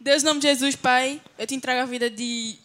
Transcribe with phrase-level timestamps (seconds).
[0.00, 2.56] Deus, em nome de Jesus, Pai, eu te entrego a vida de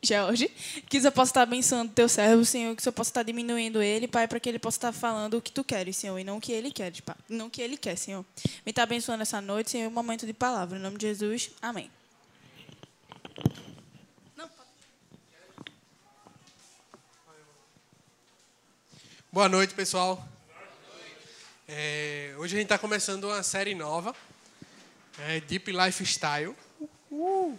[0.00, 0.48] George,
[0.88, 4.28] que eu possa estar abençoando teu servo, Senhor, que eu possa estar diminuindo ele, Pai,
[4.28, 6.52] para que ele possa estar falando o que tu queres, Senhor, e não o que
[6.52, 7.16] ele quer, Pai.
[7.28, 8.24] Não o que ele quer, Senhor.
[8.64, 10.78] Me está abençoando essa noite, Senhor, um momento de palavra.
[10.78, 11.90] Em nome de Jesus, amém.
[19.32, 20.26] Boa noite, pessoal.
[21.68, 24.14] É, hoje a gente está começando uma série nova,
[25.18, 26.54] é, Deep Lifestyle.
[27.10, 27.56] Uh!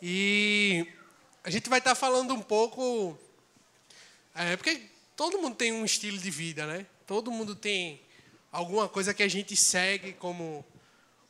[0.00, 0.86] E
[1.42, 3.18] a gente vai estar tá falando um pouco.
[4.34, 4.82] É, porque
[5.16, 6.86] todo mundo tem um estilo de vida, né?
[7.06, 8.00] Todo mundo tem
[8.52, 10.64] alguma coisa que a gente segue como.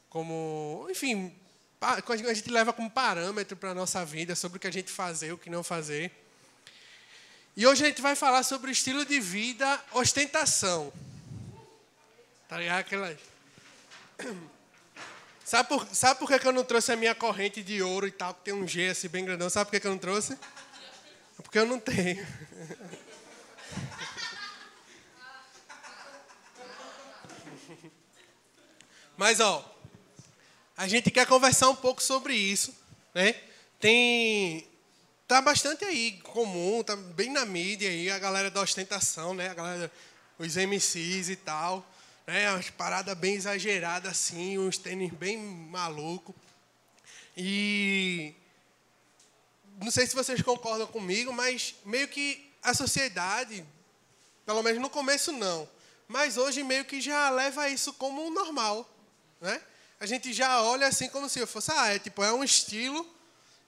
[0.08, 1.32] como enfim,
[1.80, 5.32] a gente leva como parâmetro para a nossa vida sobre o que a gente fazer,
[5.32, 6.10] o que não fazer.
[7.56, 10.92] E hoje a gente vai falar sobre o estilo de vida ostentação.
[12.48, 12.80] Tá ligado?
[12.80, 13.16] Aquela...
[15.46, 18.34] Sabe por, sabe por que eu não trouxe a minha corrente de ouro e tal,
[18.34, 19.48] que tem um G assim bem grandão?
[19.48, 20.36] Sabe por que eu não trouxe?
[21.36, 22.26] Porque eu não tenho.
[29.16, 29.64] Mas, ó,
[30.76, 32.74] a gente quer conversar um pouco sobre isso,
[33.14, 33.40] né?
[33.78, 34.66] Tem
[35.28, 39.50] tá bastante aí comum, tá bem na mídia aí a galera da ostentação, né?
[39.50, 39.92] A galera
[40.40, 41.86] os MCs e tal
[42.26, 42.50] né?
[42.50, 46.34] Umas paradas bem exageradas assim, uns tênis bem maluco.
[47.36, 48.34] E
[49.78, 53.64] não sei se vocês concordam comigo, mas meio que a sociedade,
[54.44, 55.68] pelo menos no começo não,
[56.08, 58.88] mas hoje meio que já leva isso como normal,
[59.40, 59.60] né?
[59.98, 63.08] A gente já olha assim como se fosse, ah, é tipo, é um estilo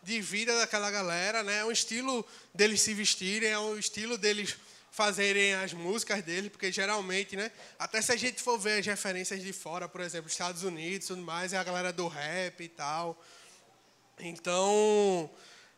[0.03, 1.59] de vida daquela galera, né?
[1.59, 4.57] É um estilo deles se vestirem, é um estilo deles
[4.91, 7.51] fazerem as músicas dele, porque geralmente, né?
[7.79, 11.09] Até se a gente for ver as referências de fora, por exemplo, Estados Unidos e
[11.09, 13.23] tudo mais, é a galera do rap e tal.
[14.19, 15.31] Então,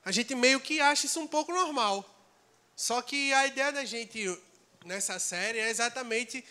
[0.05, 2.05] a gente meio que acha isso um pouco normal.
[2.75, 4.39] Só que a ideia da gente
[4.85, 6.43] nessa série é exatamente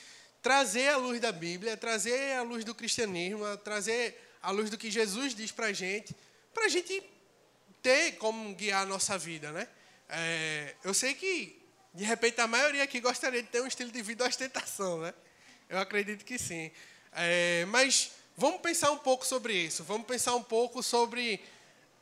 [0.42, 4.92] trazer a luz da Bíblia, trazer a luz do cristianismo, trazer a luz do que
[4.92, 6.16] Jesus diz para a gente,
[6.54, 7.04] para a gente
[7.82, 9.68] ter como guiar a nossa vida, né?
[10.08, 11.59] É, eu sei que
[11.94, 15.14] de repente, a maioria aqui gostaria de ter um estilo de vida ostentação, né?
[15.68, 16.72] Eu acredito que sim.
[17.12, 19.84] É, mas vamos pensar um pouco sobre isso.
[19.84, 21.44] Vamos pensar um pouco sobre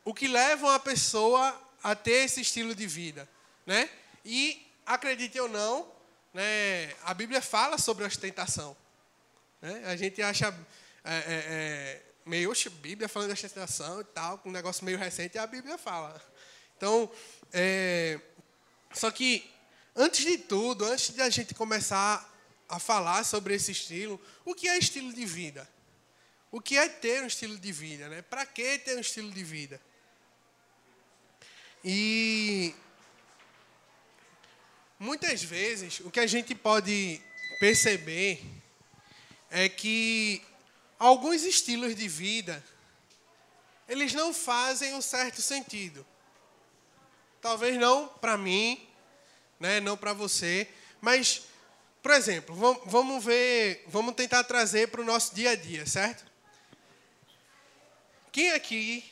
[0.04, 3.28] o que leva uma pessoa a ter esse estilo de vida,
[3.66, 3.90] né?
[4.24, 5.90] E acredite ou não,
[6.34, 6.94] né?
[7.04, 8.76] A Bíblia fala sobre ostentação.
[9.62, 9.84] Né?
[9.86, 10.48] A gente acha
[11.04, 15.38] é, é, é meio oxe, Bíblia falando de ostentação e tal, um negócio meio recente,
[15.38, 16.22] a Bíblia fala.
[16.76, 17.10] Então,
[17.54, 18.20] é,
[18.94, 19.50] só que
[20.00, 22.32] Antes de tudo, antes de a gente começar
[22.70, 25.68] a falar sobre esse estilo, o que é estilo de vida?
[26.52, 28.08] O que é ter um estilo de vida?
[28.08, 28.22] Né?
[28.22, 29.82] Para que ter um estilo de vida?
[31.84, 32.76] E
[35.00, 37.20] muitas vezes o que a gente pode
[37.60, 38.46] perceber
[39.50, 40.44] é que
[41.00, 42.64] alguns estilos de vida
[43.90, 46.06] eles não fazem um certo sentido.
[47.42, 48.87] Talvez não para mim,
[49.60, 49.80] né?
[49.80, 50.68] não para você.
[51.02, 51.44] Mas,
[52.02, 56.26] por exemplo, vamos ver, vamos tentar trazer para o nosso dia a dia, certo?
[58.32, 59.04] Quem aqui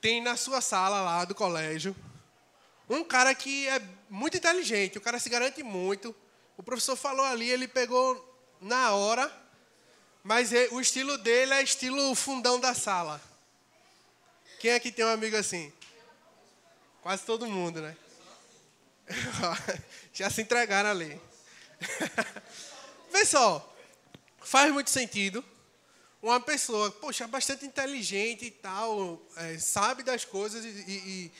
[0.00, 1.94] tem na sua sala lá do colégio
[2.88, 6.14] um cara que é muito inteligente, o cara se garante muito.
[6.56, 8.28] O professor falou ali, ele pegou
[8.60, 9.32] na hora,
[10.22, 13.20] mas o estilo dele é estilo fundão da sala.
[14.58, 15.72] Quem aqui tem um amigo assim?
[17.00, 17.96] Quase todo mundo, né?
[20.12, 21.20] Já se entregaram ali.
[23.10, 23.74] Vê só,
[24.40, 25.44] faz muito sentido
[26.22, 31.32] uma pessoa, poxa, bastante inteligente e tal, é, sabe das coisas e, e,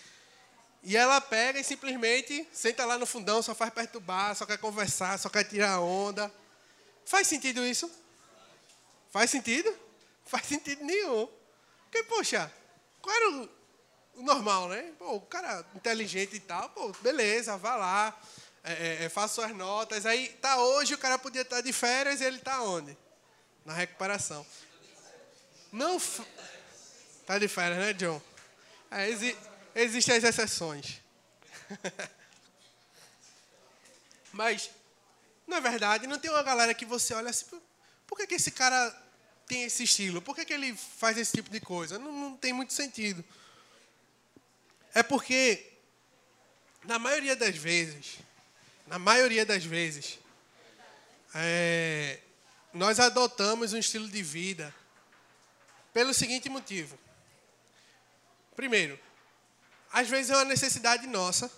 [0.83, 5.19] e, ela pega e simplesmente senta lá no fundão, só faz perturbar, só quer conversar,
[5.19, 6.33] só quer tirar onda.
[7.05, 7.91] Faz sentido isso?
[9.11, 9.75] Faz sentido?
[10.25, 11.29] Faz sentido nenhum.
[11.91, 12.51] Porque, poxa,
[13.03, 13.49] qual era o,
[14.23, 14.93] normal, né?
[14.99, 18.21] Pô, o cara inteligente e tal, pô, beleza, vá lá,
[18.63, 20.07] é, é, é faça suas notas.
[20.07, 22.97] Aí tá hoje, o cara podia estar de férias e ele está onde?
[23.65, 24.47] Na recuperação.
[25.73, 26.01] Não.
[27.27, 28.21] Tá de férias, né, John?
[28.91, 29.37] É, exi
[29.75, 31.01] existem as exceções.
[34.33, 34.71] Mas,
[35.47, 37.47] na verdade, não tem uma galera que você olha assim,
[38.07, 38.91] por que, que esse cara
[39.47, 40.21] tem esse estilo?
[40.23, 41.99] Por que, que ele faz esse tipo de coisa?
[41.99, 43.25] Não, não tem muito sentido.
[44.95, 45.73] É porque,
[46.85, 48.19] na maioria das vezes,
[48.87, 50.19] na maioria das vezes,
[51.35, 52.19] é,
[52.73, 54.75] nós adotamos um estilo de vida
[55.93, 56.99] pelo seguinte motivo.
[58.57, 58.99] Primeiro,
[59.93, 61.51] às vezes é uma necessidade nossa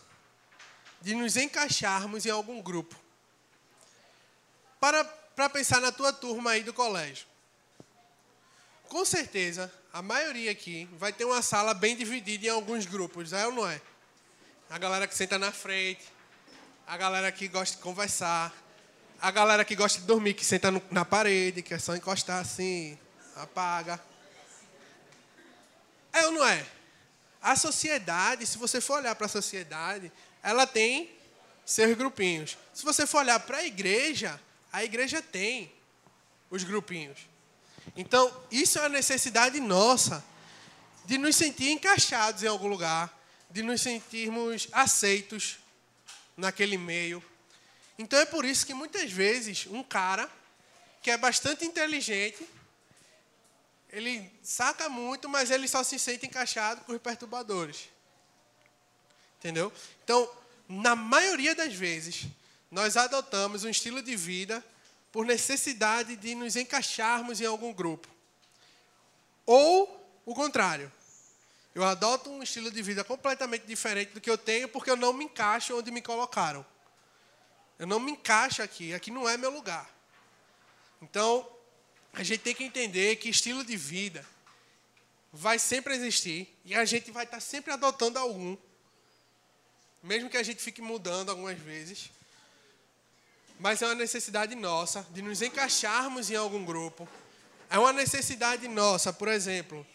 [1.01, 2.97] de nos encaixarmos em algum grupo.
[4.79, 7.27] Para, para pensar na tua turma aí do colégio.
[8.89, 13.47] Com certeza, a maioria aqui vai ter uma sala bem dividida em alguns grupos, é
[13.47, 13.81] ou não é?
[14.71, 16.03] A galera que senta na frente,
[16.87, 18.55] a galera que gosta de conversar,
[19.21, 22.41] a galera que gosta de dormir, que senta no, na parede, que é só encostar
[22.41, 22.99] assim,
[23.37, 24.01] apaga.
[26.11, 26.67] É ou não é?
[27.43, 30.11] A sociedade, se você for olhar para a sociedade,
[30.43, 31.15] ela tem
[31.67, 32.57] seus grupinhos.
[32.73, 34.41] Se você for olhar para a igreja,
[34.73, 35.71] a igreja tem
[36.51, 37.32] os grupinhos.
[37.97, 40.25] Então, isso é a necessidade nossa
[41.05, 43.13] de nos sentir encaixados em algum lugar,
[43.51, 45.59] de nos sentirmos aceitos
[46.37, 47.23] naquele meio.
[47.99, 50.31] Então é por isso que muitas vezes um cara
[51.03, 52.49] que é bastante inteligente,
[53.91, 57.89] ele saca muito, mas ele só se sente encaixado com os perturbadores.
[59.39, 59.73] Entendeu?
[60.05, 60.31] Então,
[60.69, 62.25] na maioria das vezes,
[62.71, 64.65] nós adotamos um estilo de vida
[65.13, 68.09] por necessidade de nos encaixarmos em algum grupo.
[69.45, 70.91] Ou o contrário.
[71.75, 75.13] Eu adoto um estilo de vida completamente diferente do que eu tenho porque eu não
[75.13, 76.65] me encaixo onde me colocaram.
[77.79, 79.91] Eu não me encaixo aqui, aqui não é meu lugar.
[81.01, 81.49] Então,
[82.13, 84.25] a gente tem que entender que estilo de vida
[85.33, 88.57] vai sempre existir e a gente vai estar sempre adotando algum,
[90.03, 92.11] mesmo que a gente fique mudando algumas vezes.
[93.63, 97.09] Mas é uma necessidade nossa de nos encaixarmos em algum grupo.
[97.71, 99.87] É uma necessidade nossa, por exemplo,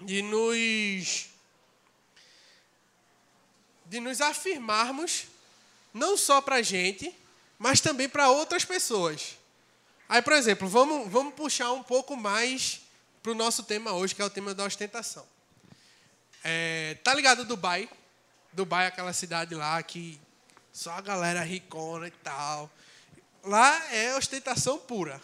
[0.00, 1.28] de nos
[3.84, 5.28] de nos afirmarmos
[5.94, 7.16] não só para a gente,
[7.56, 9.36] mas também para outras pessoas.
[10.08, 12.80] Aí, por exemplo, vamos, vamos puxar um pouco mais
[13.22, 15.24] para o nosso tema hoje, que é o tema da ostentação.
[16.42, 17.88] É, tá ligado Dubai?
[18.52, 20.20] Dubai é aquela cidade lá que
[20.72, 22.68] só a galera ricona e tal.
[23.46, 25.20] Lá é ostentação pura.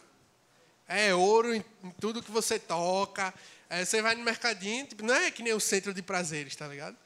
[0.88, 1.64] É ouro em,
[2.00, 3.32] tudo que você toca.
[3.68, 6.68] É, você vai no mercadinho, tipo, não é que nem o centro de prazeres, tá
[6.68, 6.96] ligado?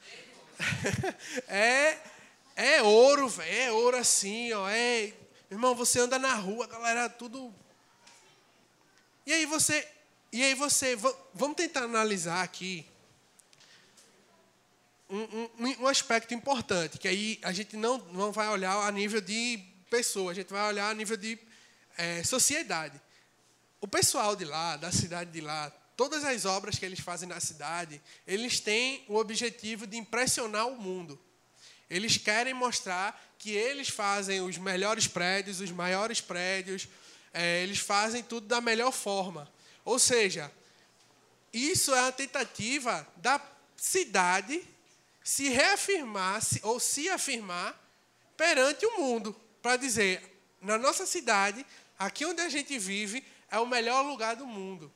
[1.47, 1.97] é
[2.57, 3.53] é ouro, velho.
[3.53, 4.67] É ouro assim, ó.
[4.67, 5.13] É...
[5.51, 7.53] Irmão, você anda na rua, galera, tudo.
[9.27, 9.87] E aí você.
[10.33, 10.95] E aí você.
[11.35, 12.83] Vamos tentar analisar aqui
[15.07, 19.21] um, um, um, aspecto importante, que aí a gente não, não vai olhar a nível
[19.21, 21.37] de pessoa, a gente vai olhar a nível de
[21.97, 22.99] é, sociedade.
[23.79, 27.39] O pessoal de lá, da cidade de lá, todas as obras que eles fazem na
[27.39, 31.19] cidade, eles têm o objetivo de impressionar o mundo.
[31.89, 36.87] Eles querem mostrar que eles fazem os melhores prédios, os maiores prédios,
[37.33, 39.51] é, eles fazem tudo da melhor forma.
[39.85, 40.51] Ou seja,
[41.53, 43.41] isso é a tentativa da
[43.75, 44.63] cidade
[45.23, 47.75] se reafirmar ou se afirmar
[48.35, 49.35] perante o mundo,
[49.67, 50.23] para dizer,
[50.61, 51.65] na nossa cidade,
[51.99, 53.21] aqui onde a gente vive,
[53.51, 54.89] é o melhor lugar do mundo.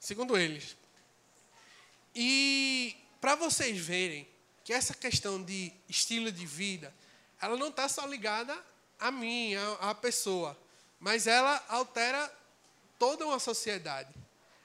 [0.00, 0.76] Segundo eles.
[2.12, 4.26] E para vocês verem
[4.64, 6.92] que essa questão de estilo de vida,
[7.40, 8.60] ela não está só ligada
[8.98, 10.58] a mim, a, pessoa,
[10.98, 12.28] mas ela altera
[12.98, 14.12] toda uma sociedade.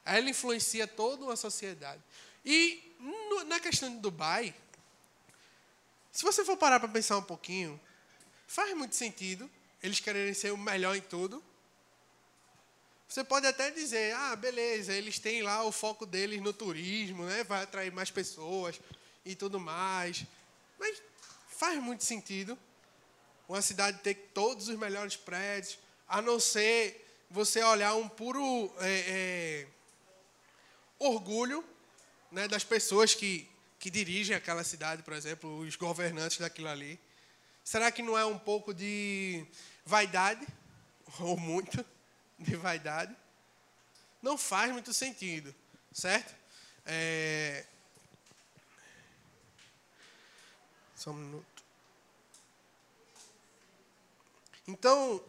[0.03, 2.01] Ela influencia toda uma sociedade.
[2.43, 4.51] E no, na questão de Dubai,
[6.11, 7.79] se você for parar para pensar um pouquinho,
[8.49, 9.49] faz muito sentido
[9.81, 11.41] eles quererem ser o melhor em tudo.
[13.07, 17.43] Você pode até dizer, ah, beleza, eles têm lá o foco deles no turismo, né?
[17.43, 18.79] vai atrair mais pessoas,
[19.25, 20.25] e tudo mais.
[20.77, 21.01] Mas
[21.47, 22.57] faz muito sentido
[23.47, 29.05] uma cidade ter todos os melhores prédios, a não ser você olhar um puro é,
[29.07, 29.67] é,
[30.97, 31.63] orgulho
[32.31, 33.47] né, das pessoas que,
[33.79, 36.99] que dirigem aquela cidade, por exemplo, os governantes daquilo ali.
[37.69, 39.45] Será que não é um pouco de
[39.85, 40.43] vaidade,
[41.21, 41.85] ou muito
[42.39, 43.15] de vaidade?
[44.23, 45.53] Não faz muito sentido,
[45.93, 46.33] certo?
[46.83, 47.63] É,
[50.95, 51.63] Só um minuto.
[54.67, 55.23] Então,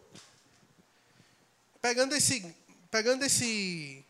[1.79, 2.55] pegando esse,
[2.89, 4.03] pegando esse,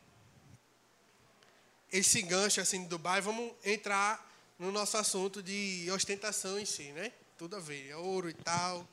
[1.92, 4.26] esse gancho assim de Dubai, vamos entrar
[4.58, 7.12] no nosso assunto de ostentação em si, né?
[7.42, 8.88] Tudo a ver, é ouro e tal,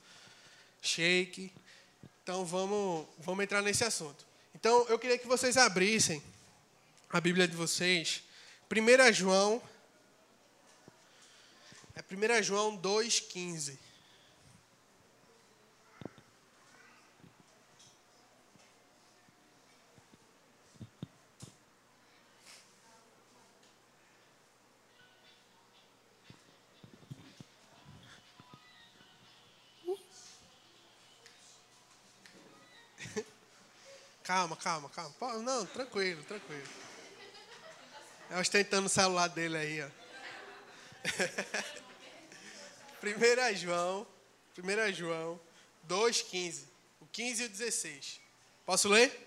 [0.80, 1.52] shake.
[2.22, 4.24] Então vamos, vamos entrar nesse assunto.
[4.54, 6.22] Então eu queria que vocês abrissem
[7.10, 8.22] a Bíblia de vocês,
[8.72, 9.60] 1 João
[11.94, 12.00] é
[12.40, 13.76] 1 João 2,15.
[34.28, 35.38] Calma, calma, calma.
[35.38, 36.68] Não, tranquilo, tranquilo.
[38.28, 39.88] É ostentando o celular dele aí, ó.
[43.02, 44.06] 1 João,
[44.58, 45.40] 1 João
[45.88, 46.64] 2,15.
[47.00, 48.20] O 15 e o 16.
[48.66, 49.18] Posso ler?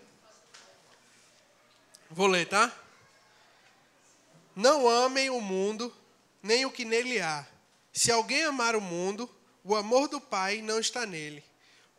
[2.12, 2.72] Vou ler, tá?
[4.56, 5.92] Não amem o mundo,
[6.44, 7.44] nem o que nele há.
[7.92, 9.28] Se alguém amar o mundo,
[9.64, 11.44] o amor do Pai não está nele.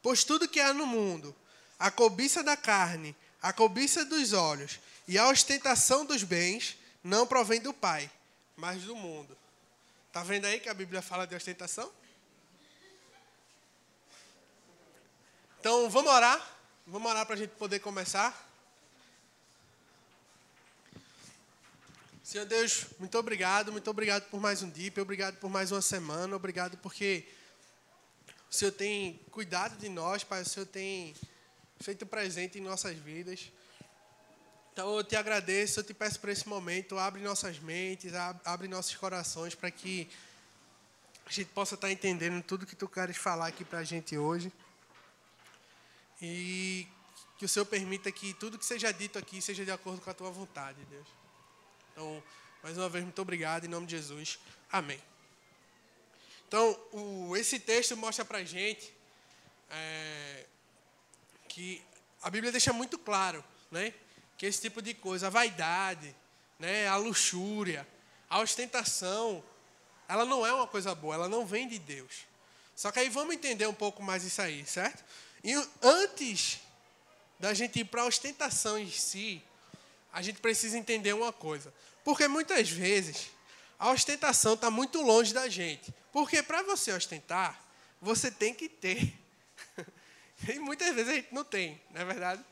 [0.00, 1.35] Pois tudo que há no mundo,
[1.82, 3.12] a cobiça da carne,
[3.42, 8.08] a cobiça dos olhos e a ostentação dos bens, não provém do Pai,
[8.56, 9.36] mas do mundo.
[10.06, 11.92] Está vendo aí que a Bíblia fala de ostentação?
[15.58, 16.56] Então, vamos orar.
[16.86, 18.48] Vamos orar para a gente poder começar.
[22.22, 26.36] Senhor Deus, muito obrigado, muito obrigado por mais um dia, obrigado por mais uma semana,
[26.36, 27.26] obrigado porque
[28.48, 31.12] o Senhor tem cuidado de nós, Pai, o Senhor tem
[31.82, 33.50] feito presente em nossas vidas.
[34.72, 38.12] Então eu te agradeço, eu te peço por esse momento, abre nossas mentes,
[38.44, 40.08] abre nossos corações para que
[41.26, 44.52] a gente possa estar entendendo tudo que tu queres falar aqui para a gente hoje.
[46.20, 46.86] E
[47.38, 50.14] que o Senhor permita que tudo que seja dito aqui seja de acordo com a
[50.14, 51.08] tua vontade, Deus.
[51.92, 52.22] Então,
[52.62, 54.38] mais uma vez, muito obrigado em nome de Jesus.
[54.70, 55.02] Amém.
[56.46, 58.94] Então, o, esse texto mostra para a gente
[59.68, 60.46] é,
[61.52, 61.82] que
[62.23, 63.92] a Bíblia deixa muito claro né,
[64.38, 66.14] que esse tipo de coisa, a vaidade,
[66.59, 67.87] né, a luxúria,
[68.28, 69.44] a ostentação,
[70.09, 72.26] ela não é uma coisa boa, ela não vem de Deus.
[72.75, 75.04] Só que aí vamos entender um pouco mais isso aí, certo?
[75.44, 76.59] E antes
[77.38, 79.42] da gente ir para a ostentação em si,
[80.11, 81.73] a gente precisa entender uma coisa.
[82.02, 83.30] Porque muitas vezes
[83.78, 85.92] a ostentação está muito longe da gente.
[86.12, 87.62] Porque para você ostentar,
[88.00, 89.22] você tem que ter.
[90.54, 92.44] e muitas vezes a gente não tem, não é verdade?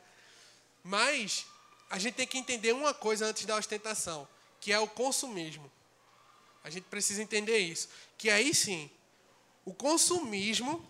[0.83, 1.45] Mas
[1.89, 4.27] a gente tem que entender uma coisa antes da ostentação,
[4.59, 5.71] que é o consumismo.
[6.63, 7.89] A gente precisa entender isso.
[8.17, 8.89] Que aí sim,
[9.65, 10.87] o consumismo,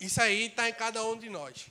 [0.00, 1.66] isso aí está em cada um de nós.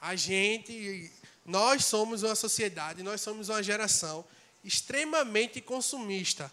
[0.00, 1.10] A gente
[1.48, 4.22] nós somos uma sociedade, nós somos uma geração
[4.62, 6.52] extremamente consumista.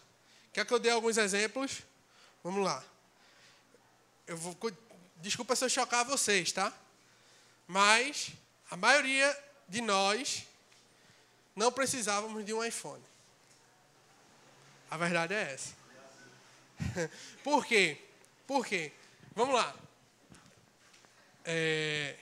[0.54, 1.82] Quer que eu dê alguns exemplos?
[2.42, 2.82] Vamos lá.
[4.26, 4.56] Eu vou,
[5.18, 6.74] desculpa se eu chocar vocês, tá?
[7.68, 8.32] Mas
[8.70, 10.46] a maioria de nós
[11.56, 13.04] não precisávamos de um iPhone.
[14.90, 15.74] A verdade é essa.
[17.44, 17.98] Por quê?
[18.46, 18.92] Por quê?
[19.36, 19.76] Vamos lá.
[21.44, 22.16] É,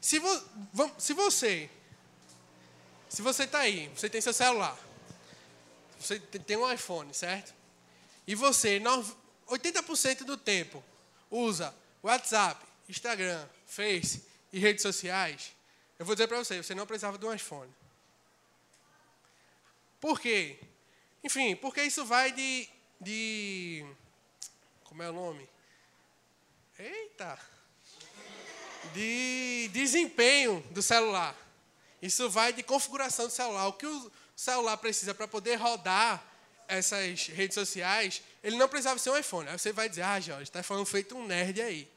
[0.00, 1.70] se, vo, se você
[3.14, 4.76] se você está aí, você tem seu celular,
[6.00, 7.54] você tem um iPhone, certo?
[8.26, 8.82] E você,
[9.46, 10.82] 80% do tempo,
[11.30, 15.52] usa WhatsApp, Instagram, Face e redes sociais,
[15.98, 17.72] eu vou dizer para você, você não precisava de um iPhone.
[20.00, 20.58] Por quê?
[21.22, 22.68] Enfim, porque isso vai de.
[23.00, 23.84] de
[24.84, 25.48] como é o nome?
[26.78, 27.54] Eita!
[28.92, 31.34] de desempenho do celular.
[32.02, 33.66] Isso vai de configuração do celular.
[33.68, 36.22] O que o celular precisa para poder rodar
[36.68, 39.48] essas redes sociais, ele não precisava ser um iPhone.
[39.48, 41.88] Aí você vai dizer, ah, Jorge, está falando feito um nerd aí.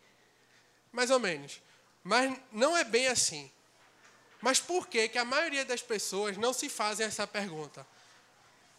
[0.92, 1.62] Mais ou menos.
[2.08, 3.52] Mas não é bem assim.
[4.42, 7.86] Mas por que, que a maioria das pessoas não se fazem essa pergunta?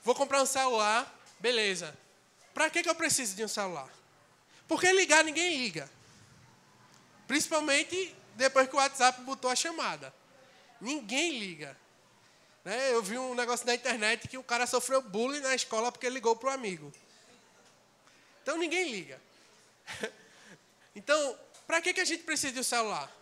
[0.03, 1.95] Vou comprar um celular, beleza.
[2.55, 3.91] Para que, que eu preciso de um celular?
[4.67, 5.91] Porque ligar ninguém liga.
[7.27, 10.15] Principalmente depois que o WhatsApp botou a chamada.
[10.81, 11.77] Ninguém liga.
[12.65, 12.95] Né?
[12.95, 16.35] Eu vi um negócio na internet que o cara sofreu bullying na escola porque ligou
[16.35, 16.91] para o amigo.
[18.43, 19.21] Então ninguém liga.
[20.97, 23.18] Então, para que, que a gente precisa de um celular?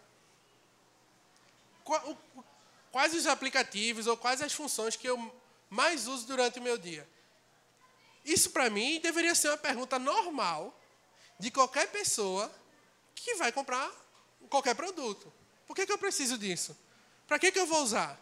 [2.90, 5.32] Quais os aplicativos ou quais as funções que eu
[5.68, 7.08] mais uso durante o meu dia?
[8.24, 10.78] Isso, para mim, deveria ser uma pergunta normal
[11.38, 12.52] de qualquer pessoa
[13.14, 13.90] que vai comprar
[14.48, 15.32] qualquer produto.
[15.66, 16.76] Por que, que eu preciso disso?
[17.26, 18.20] Para que, que eu vou usar?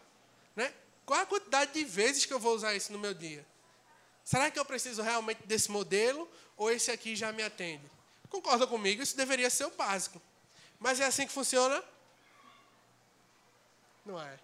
[0.55, 0.73] Né?
[1.05, 3.45] Qual a quantidade de vezes que eu vou usar isso no meu dia?
[4.23, 7.89] Será que eu preciso realmente desse modelo ou esse aqui já me atende?
[8.29, 9.01] Concorda comigo?
[9.01, 10.21] Isso deveria ser o básico.
[10.79, 11.83] Mas é assim que funciona?
[14.05, 14.37] Não é.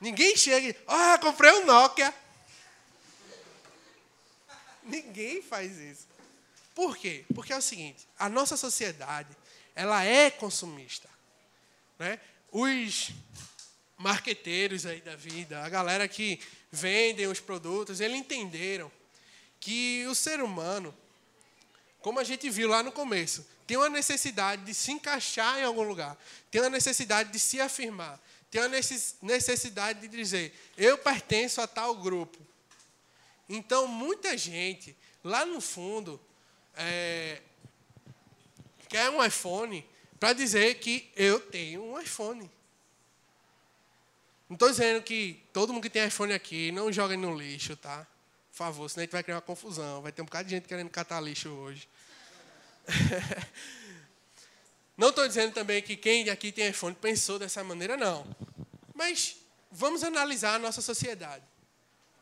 [0.00, 2.14] Ninguém chega e, ah, comprei um Nokia.
[4.82, 6.06] Ninguém faz isso.
[6.74, 7.24] Por quê?
[7.34, 9.36] Porque é o seguinte, a nossa sociedade,
[9.74, 11.08] ela é consumista.
[11.98, 12.18] Né?
[12.50, 13.10] Os
[13.96, 18.90] marqueteiros aí da vida, a galera que vendem os produtos, eles entenderam
[19.60, 20.92] que o ser humano,
[22.02, 25.82] como a gente viu lá no começo, tem uma necessidade de se encaixar em algum
[25.82, 26.18] lugar,
[26.50, 28.70] tem uma necessidade de se afirmar, tem uma
[29.22, 32.38] necessidade de dizer: eu pertenço a tal grupo.
[33.48, 36.20] Então, muita gente, lá no fundo,
[36.76, 37.40] é,
[38.88, 39.86] quer um iPhone
[40.18, 42.50] para dizer que eu tenho um iPhone.
[44.48, 48.06] Não estou dizendo que todo mundo que tem iPhone aqui não joga no lixo, tá?
[48.62, 50.02] Favor, senão a gente vai criar uma confusão.
[50.02, 51.88] Vai ter um bocado de gente querendo catar lixo hoje.
[54.96, 58.24] Não estou dizendo também que quem aqui tem iPhone pensou dessa maneira, não.
[58.94, 59.34] Mas
[59.68, 61.42] vamos analisar a nossa sociedade.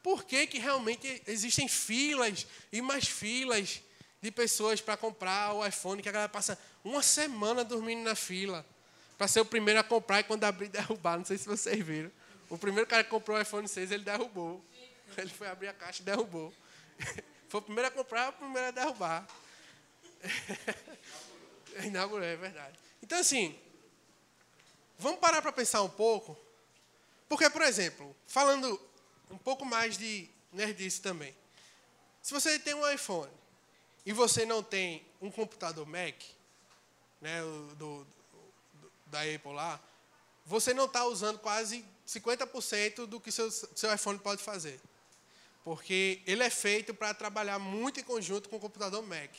[0.02, 3.82] Por que, que realmente existem filas e mais filas
[4.23, 8.64] de pessoas para comprar o iPhone, que a galera passa uma semana dormindo na fila
[9.18, 11.18] para ser o primeiro a comprar e quando abrir derrubar.
[11.18, 12.11] Não sei se vocês viram.
[12.49, 14.64] O primeiro cara que comprou o iPhone 6, ele derrubou.
[15.19, 16.52] Ele foi abrir a caixa e derrubou.
[17.49, 19.26] Foi o primeiro a comprar, o primeiro a derrubar.
[21.83, 22.79] Inaugurou, é verdade.
[23.02, 23.59] Então, assim,
[24.97, 26.38] vamos parar para pensar um pouco.
[27.29, 28.81] Porque, por exemplo, falando
[29.31, 31.35] um pouco mais de nerdice também.
[32.23, 33.33] Se você tem um iPhone
[34.07, 36.14] e você não tem um computador Mac,
[37.21, 37.40] né,
[37.76, 38.07] do, do
[39.07, 39.81] da Apple lá,
[40.47, 44.81] você não está usando quase 50% do que seu, seu iPhone pode fazer.
[45.62, 49.31] Porque ele é feito para trabalhar muito em conjunto com o computador Mac.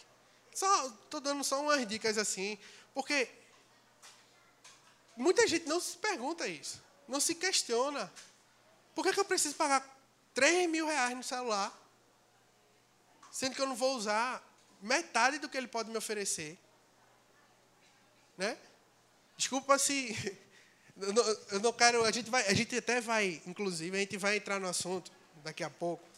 [0.53, 2.57] Só estou dando só umas dicas assim,
[2.93, 3.29] porque
[5.15, 8.11] muita gente não se pergunta isso, não se questiona.
[8.93, 9.87] Por que, que eu preciso pagar
[10.33, 11.75] 3 mil reais no celular,
[13.31, 14.43] sendo que eu não vou usar
[14.81, 16.59] metade do que ele pode me oferecer?
[18.37, 18.57] Né?
[19.37, 20.37] Desculpa se
[20.99, 22.03] eu não, eu não quero.
[22.03, 25.11] A gente vai, a gente até vai, inclusive, a gente vai entrar no assunto
[25.43, 26.10] daqui a pouco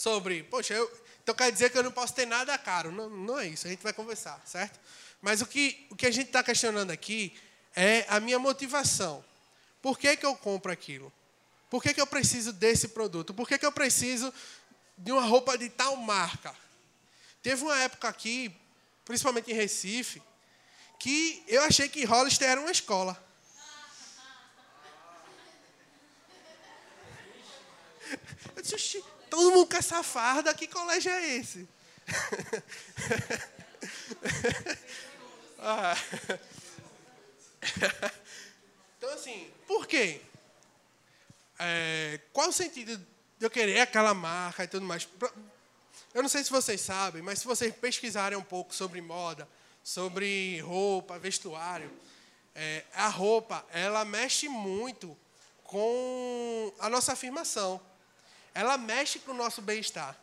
[0.00, 0.90] sobre, poxa, eu,
[1.22, 2.90] então quer dizer que eu não posso ter nada caro.
[2.90, 4.80] Não, não é isso, a gente vai conversar, certo?
[5.20, 7.38] Mas o que, o que a gente está questionando aqui
[7.76, 9.22] é a minha motivação.
[9.82, 11.12] Por que, que eu compro aquilo?
[11.68, 13.34] Por que, que eu preciso desse produto?
[13.34, 14.32] Por que, que eu preciso
[14.96, 16.56] de uma roupa de tal marca?
[17.42, 18.50] Teve uma época aqui,
[19.04, 20.22] principalmente em Recife,
[20.98, 23.22] que eu achei que Hollister era uma escola.
[28.56, 31.68] Eu disse, todo mundo com essa farda, que colégio é esse?
[35.60, 35.96] ah.
[38.98, 40.20] Então, assim, por quê?
[41.58, 42.96] É, qual o sentido
[43.38, 45.08] de eu querer aquela marca e tudo mais?
[46.12, 49.48] Eu não sei se vocês sabem, mas se vocês pesquisarem um pouco sobre moda,
[49.84, 51.90] sobre roupa, vestuário,
[52.54, 55.16] é, a roupa, ela mexe muito
[55.64, 57.80] com a nossa afirmação.
[58.54, 60.16] Ela mexe com o nosso bem-estar.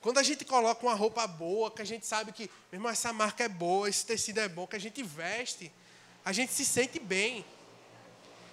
[0.00, 3.44] Quando a gente coloca uma roupa boa, que a gente sabe que, mesmo essa marca
[3.44, 5.72] é boa, esse tecido é bom, que a gente veste,
[6.24, 7.44] a gente se sente bem.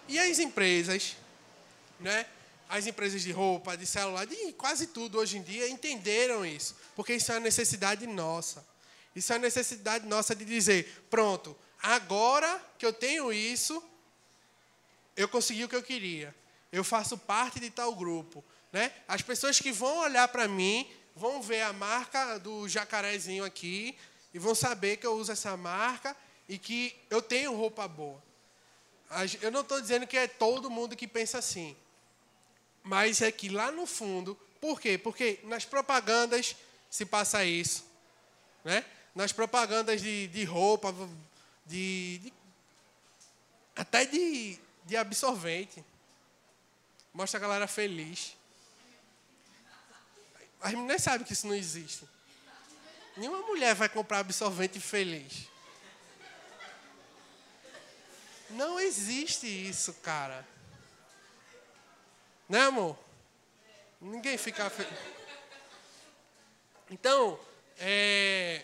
[0.08, 1.16] E as empresas,
[2.00, 2.26] né?
[2.68, 7.14] As empresas de roupa, de celular, de quase tudo hoje em dia entenderam isso, porque
[7.14, 8.66] isso é uma necessidade nossa.
[9.16, 13.84] Isso é uma necessidade nossa de dizer, pronto, agora que eu tenho isso,
[15.16, 16.36] eu consegui o que eu queria.
[16.72, 18.44] Eu faço parte de tal grupo.
[18.76, 18.92] Né?
[19.08, 20.86] As pessoas que vão olhar para mim
[21.16, 23.98] vão ver a marca do jacarezinho aqui
[24.34, 26.14] e vão saber que eu uso essa marca
[26.50, 28.22] e que eu tenho roupa boa.
[29.42, 31.74] Eu não estou dizendo que é todo mundo que pensa assim.
[32.84, 34.98] Mas é que lá no fundo, por quê?
[34.98, 36.54] Porque nas propagandas
[36.90, 37.86] se passa isso.
[38.62, 38.84] Né?
[39.16, 40.94] Nas propagandas de, de roupa,
[41.66, 42.34] de, de
[43.74, 45.82] até de, de absorvente.
[47.14, 48.36] Mostra a galera feliz.
[50.62, 52.08] As meninas sabem que isso não existe.
[53.18, 55.48] Nenhuma mulher vai comprar absorvente feliz.
[58.50, 60.46] Não existe isso, cara.
[62.48, 62.98] Né, amor?
[64.00, 65.00] Ninguém fica feliz.
[66.92, 67.40] Então,
[67.78, 68.64] é,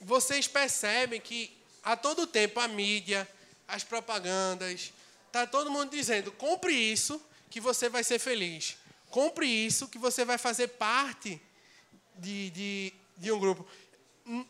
[0.00, 3.28] vocês percebem que a todo tempo a mídia,
[3.66, 4.92] as propagandas,
[5.26, 8.76] está todo mundo dizendo: compre isso que você vai ser feliz.
[9.10, 11.40] Compre isso que você vai fazer parte
[12.16, 13.66] de, de, de um grupo.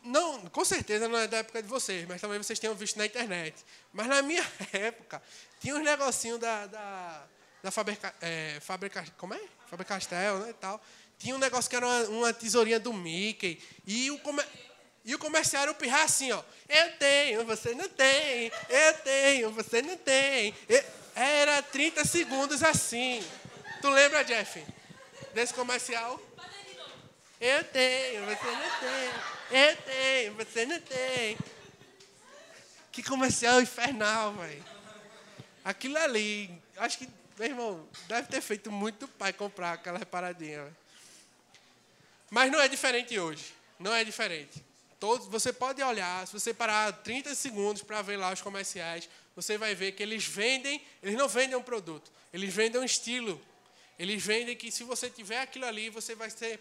[0.03, 3.07] Não, com certeza não é da época de vocês, mas talvez vocês tenham visto na
[3.07, 3.64] internet.
[3.92, 5.23] Mas na minha época,
[5.61, 7.27] tinha uns negocinhos da, da,
[7.62, 8.59] da Faber, é,
[9.16, 9.40] como é?
[9.87, 10.83] Castell, né, e tal.
[11.16, 13.62] Tinha um negócio que era uma, uma tesourinha do Mickey.
[13.87, 14.47] E o, comer,
[15.05, 16.42] e o comercial era assim, ó.
[16.68, 18.53] Eu tenho, você não tem.
[18.68, 20.55] Eu tenho, você não tem.
[20.68, 23.25] Eu, era 30 segundos assim.
[23.81, 24.64] Tu lembra, Jeff?
[25.35, 26.21] Desse comercial?
[27.41, 29.61] Eu tenho, você não tem.
[29.61, 31.38] Eu tenho, você não tem.
[32.91, 34.64] Que comercial infernal, velho.
[35.64, 40.64] Aquilo ali, acho que, meu irmão, deve ter feito muito pai comprar aquela paradinha.
[40.64, 40.77] Véio.
[42.31, 43.55] Mas não é diferente hoje.
[43.79, 44.64] Não é diferente.
[44.99, 49.57] Todos, você pode olhar, se você parar 30 segundos para ver lá os comerciais, você
[49.57, 53.41] vai ver que eles vendem, eles não vendem um produto, eles vendem um estilo.
[53.99, 56.61] Eles vendem que se você tiver aquilo ali, você vai ser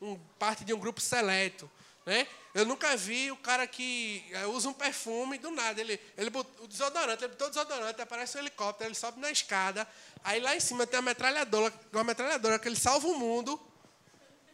[0.00, 1.70] um, parte de um grupo seleto.
[2.06, 2.26] Né?
[2.54, 5.78] Eu nunca vi o cara que eh, usa um perfume do nada.
[5.80, 9.30] Ele, ele botou, o desodorante, ele botou o desodorante, aparece um helicóptero, ele sobe na
[9.30, 9.86] escada,
[10.24, 13.60] aí lá em cima tem uma metralhadora, uma metralhadora que ele salva o mundo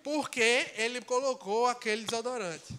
[0.02, 2.74] porque ele colocou aquele desodorante.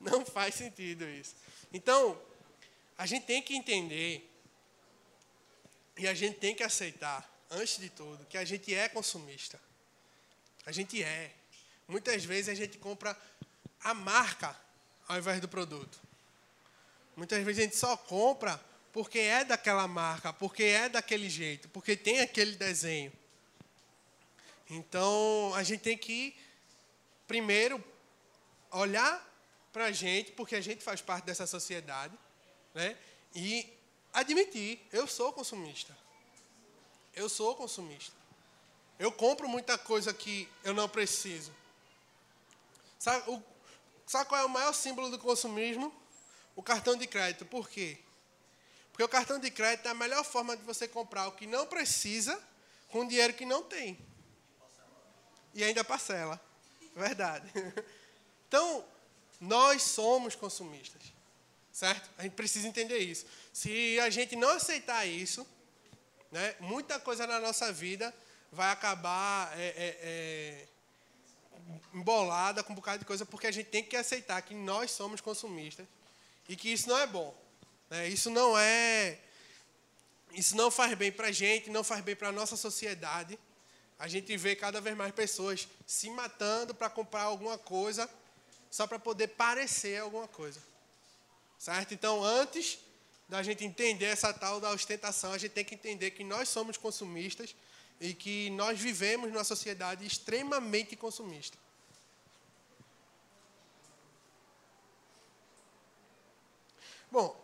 [0.00, 1.34] Não faz sentido isso.
[1.70, 2.18] Então,
[2.96, 4.29] a gente tem que entender
[6.00, 9.60] e a gente tem que aceitar, antes de tudo, que a gente é consumista.
[10.64, 11.30] A gente é.
[11.86, 13.14] Muitas vezes a gente compra
[13.84, 14.58] a marca
[15.06, 16.00] ao invés do produto.
[17.14, 18.58] Muitas vezes a gente só compra
[18.94, 23.12] porque é daquela marca, porque é daquele jeito, porque tem aquele desenho.
[24.70, 26.34] Então a gente tem que,
[27.28, 27.84] primeiro,
[28.70, 29.22] olhar
[29.70, 32.18] para a gente, porque a gente faz parte dessa sociedade,
[32.72, 32.96] né?
[33.34, 33.79] e
[34.12, 35.96] admitir: eu sou consumista.
[37.14, 38.16] Eu sou consumista.
[38.98, 41.52] Eu compro muita coisa que eu não preciso.
[42.98, 43.42] Sabe, o,
[44.06, 45.92] sabe qual é o maior símbolo do consumismo?
[46.54, 47.46] O cartão de crédito.
[47.46, 47.98] Por quê?
[48.92, 51.66] Porque o cartão de crédito é a melhor forma de você comprar o que não
[51.66, 52.38] precisa
[52.88, 53.98] com dinheiro que não tem.
[55.54, 56.40] E ainda parcela.
[56.94, 57.50] Verdade.
[58.50, 58.84] Então,
[59.40, 61.00] nós somos consumistas.
[61.72, 62.10] Certo?
[62.18, 63.26] A gente precisa entender isso.
[63.52, 65.46] Se a gente não aceitar isso,
[66.30, 68.14] né, muita coisa na nossa vida
[68.52, 70.66] vai acabar é, é, é,
[71.94, 75.20] embolada com um bocado de coisa, porque a gente tem que aceitar que nós somos
[75.20, 75.86] consumistas
[76.48, 77.36] e que isso não é bom.
[77.88, 78.08] Né?
[78.08, 79.18] Isso não é.
[80.32, 83.38] Isso não faz bem para a gente, não faz bem para a nossa sociedade.
[83.98, 88.08] A gente vê cada vez mais pessoas se matando para comprar alguma coisa
[88.70, 90.60] só para poder parecer alguma coisa.
[91.60, 91.92] Certo?
[91.92, 92.78] Então, antes
[93.28, 96.78] da gente entender essa tal da ostentação, a gente tem que entender que nós somos
[96.78, 97.54] consumistas
[98.00, 101.58] e que nós vivemos numa sociedade extremamente consumista.
[107.12, 107.38] Bom,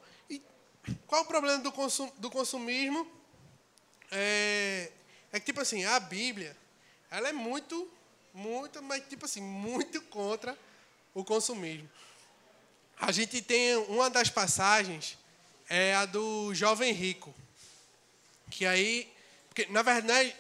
[1.07, 3.07] qual o problema do, consum, do consumismo?
[4.11, 4.93] É,
[5.31, 6.57] é que, tipo assim, a Bíblia,
[7.11, 7.87] ela é muito,
[8.33, 10.59] muito, mas, tipo assim, muito contra
[11.13, 11.91] o consumismo.
[12.99, 15.19] A gente tem uma das passagens,
[15.69, 17.35] é a do jovem rico.
[18.51, 19.13] Que aí,
[19.49, 20.35] porque, na verdade,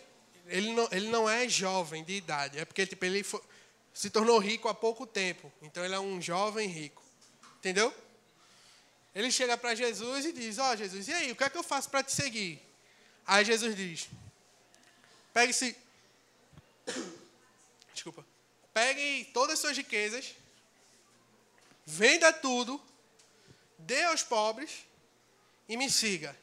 [0.46, 3.40] ele não, ele não é jovem de idade, é porque tipo, ele foi,
[3.92, 5.52] se tornou rico há pouco tempo.
[5.60, 7.02] Então ele é um jovem rico.
[7.58, 7.92] Entendeu?
[9.14, 11.58] Ele chega para Jesus e diz: Ó, oh, Jesus, e aí, o que é que
[11.58, 12.62] eu faço para te seguir?
[13.26, 14.08] Aí Jesus diz:
[15.32, 15.76] Pegue se
[17.92, 18.24] Desculpa.
[18.72, 20.34] Pegue todas as suas riquezas
[21.86, 22.84] Venda tudo,
[23.78, 24.84] dê aos pobres
[25.68, 26.36] e me siga.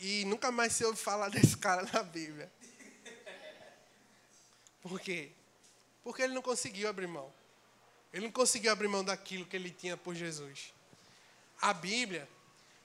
[0.00, 2.50] E nunca mais se ouve falar desse cara na Bíblia.
[4.80, 5.30] Por quê?
[6.02, 7.32] Porque ele não conseguiu abrir mão.
[8.12, 10.72] Ele não conseguiu abrir mão daquilo que ele tinha por Jesus.
[11.60, 12.28] A Bíblia,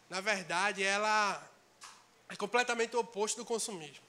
[0.09, 1.49] na verdade, ela
[2.29, 4.03] é completamente o oposto do consumismo.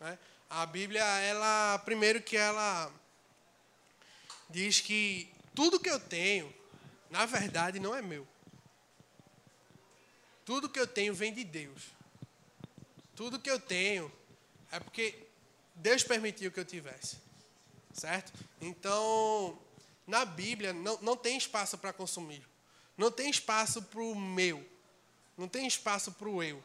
[0.00, 0.18] Né?
[0.48, 2.90] A Bíblia, ela, primeiro que ela
[4.48, 6.52] diz que tudo que eu tenho,
[7.10, 8.26] na verdade, não é meu.
[10.44, 11.88] Tudo que eu tenho vem de Deus.
[13.14, 14.10] Tudo que eu tenho
[14.70, 15.26] é porque
[15.74, 17.16] Deus permitiu que eu tivesse.
[17.92, 18.32] Certo?
[18.60, 19.58] Então,
[20.06, 22.46] na Bíblia, não, não tem espaço para consumir.
[22.96, 24.66] Não tem espaço para o meu.
[25.36, 26.62] Não tem espaço para o eu.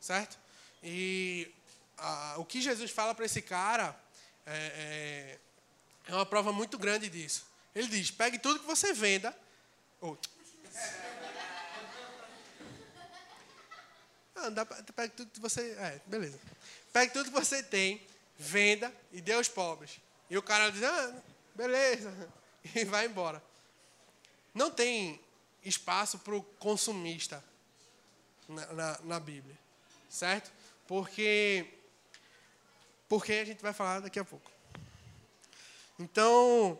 [0.00, 0.38] Certo?
[0.82, 1.50] E
[1.96, 3.98] a, o que Jesus fala para esse cara
[4.46, 5.38] é, é
[6.06, 7.46] é uma prova muito grande disso.
[7.74, 9.36] Ele diz: pegue tudo que você venda.
[10.00, 10.16] Oh.
[14.36, 15.72] Ah, dá pra, pegue tudo que você.
[15.72, 16.38] É, beleza.
[16.92, 18.06] Pegue tudo que você tem,
[18.38, 19.98] venda e dê aos pobres.
[20.28, 21.22] E o cara diz: ah,
[21.54, 22.12] beleza.
[22.74, 23.42] E vai embora.
[24.54, 25.20] Não tem
[25.62, 27.44] espaço para o consumista
[28.48, 29.54] na, na, na Bíblia.
[30.08, 30.50] Certo?
[30.86, 31.66] Porque.
[33.06, 34.50] Porque a gente vai falar daqui a pouco.
[35.98, 36.78] Então,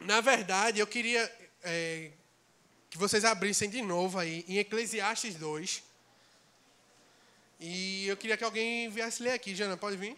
[0.00, 1.22] na verdade, eu queria
[1.62, 2.12] é,
[2.90, 5.82] que vocês abrissem de novo aí em Eclesiastes 2.
[7.58, 9.54] E eu queria que alguém viesse ler aqui.
[9.54, 10.16] Jana, pode vir?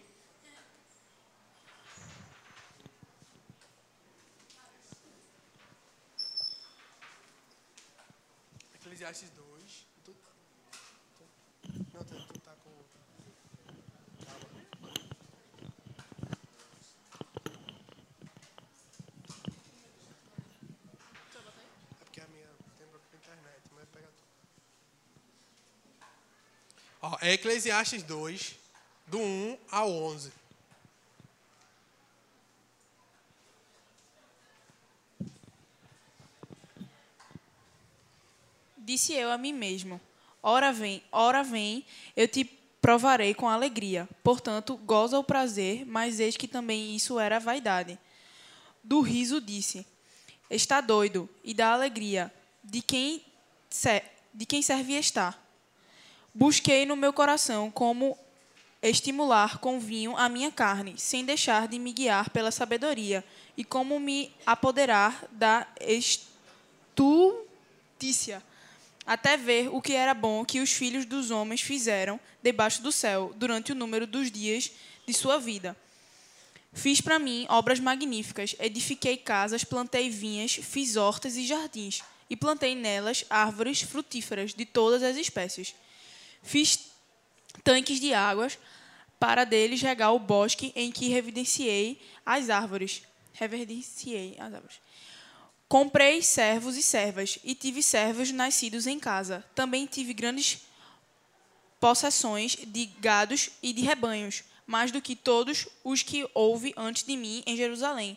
[8.75, 9.46] Eclesiastes 2.
[27.09, 28.57] Ó, é Eclesiastes 2,
[29.07, 30.33] do 1 ao 11.
[38.77, 40.01] Disse eu a mim mesmo:
[40.43, 42.45] Ora vem, ora vem, eu te
[42.81, 44.09] provarei com alegria.
[44.25, 47.97] Portanto, goza o prazer, mas eis que também isso era vaidade.
[48.83, 49.87] Do riso disse:
[50.51, 53.25] Está doido, e da alegria, de quem,
[54.35, 55.46] de quem serve estar.
[56.39, 58.15] Busquei no meu coração como
[58.83, 63.25] estimular com vinho a minha carne, sem deixar de me guiar pela sabedoria,
[63.57, 67.47] e como me apoderar da estultícia
[69.07, 73.33] até ver o que era bom que os filhos dos homens fizeram debaixo do céu
[73.37, 74.71] durante o número dos dias
[75.07, 75.75] de sua vida.
[76.75, 82.75] Fiz para mim obras magníficas, edifiquei casas, plantei vinhas, fiz hortas e jardins, e plantei
[82.75, 85.75] nelas árvores frutíferas de todas as espécies.
[86.47, 86.79] Fiz
[87.65, 88.57] tanques de águas
[89.19, 93.03] para deles regar o bosque em que reverenciei as árvores.
[93.33, 94.81] Reverenciei as árvores.
[95.69, 99.45] Comprei servos e servas, e tive servos nascidos em casa.
[99.55, 100.61] Também tive grandes
[101.81, 107.17] possessões de gados e de rebanhos, mais do que todos os que houve antes de
[107.17, 108.17] mim em Jerusalém.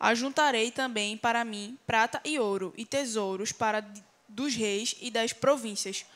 [0.00, 3.86] Ajuntarei também para mim prata e ouro, e tesouros para
[4.26, 6.06] dos reis e das províncias.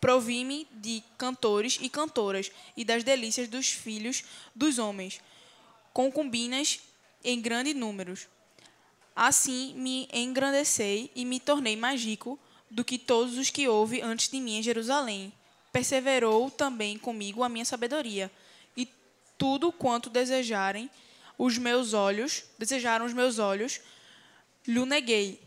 [0.00, 5.20] Provi-me de cantores e cantoras, e das delícias dos filhos dos homens,
[5.92, 6.80] concubinas
[7.24, 8.28] em grande números
[9.16, 12.38] Assim me engrandecei e me tornei mais rico
[12.70, 15.32] do que todos os que houve antes de mim em Jerusalém.
[15.72, 18.30] Perseverou também comigo a minha sabedoria,
[18.76, 18.86] e
[19.38, 20.90] tudo quanto desejarem
[21.38, 23.80] os meus olhos, desejaram os meus olhos,
[24.66, 25.40] lhe neguei.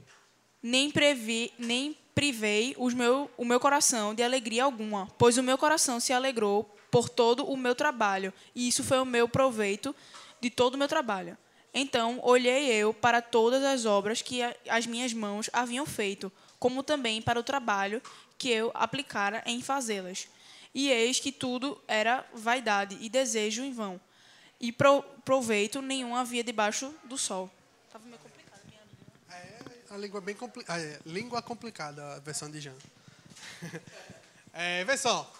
[0.63, 6.01] Nem previ, nem privei meu, o meu coração de alegria alguma, pois o meu coração
[6.01, 9.95] se alegrou por todo o meu trabalho, e isso foi o meu proveito
[10.41, 11.37] de todo o meu trabalho.
[11.73, 16.29] Então olhei eu para todas as obras que as minhas mãos haviam feito,
[16.59, 18.01] como também para o trabalho
[18.37, 20.27] que eu aplicara em fazê-las.
[20.75, 23.97] E eis que tudo era vaidade e desejo em vão,
[24.59, 24.75] e
[25.23, 27.49] proveito nenhum havia debaixo do sol.
[27.87, 28.59] Estava meio complicado.
[28.65, 28.81] Minha...
[29.31, 30.81] É, a língua bem complicada.
[30.81, 32.75] É, língua complicada, a versão de Jean.
[34.53, 35.31] é, vê só.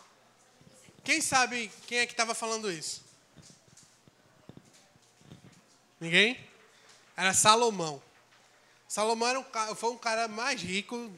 [1.04, 3.02] Quem sabe quem é que estava falando isso?
[6.00, 6.40] Ninguém?
[7.16, 8.02] Era Salomão.
[8.88, 11.12] Salomão era um, foi um cara mais rico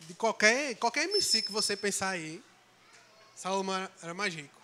[0.00, 2.42] de qualquer, qualquer MC que você pensar aí.
[3.36, 4.54] Salomão era mais rico.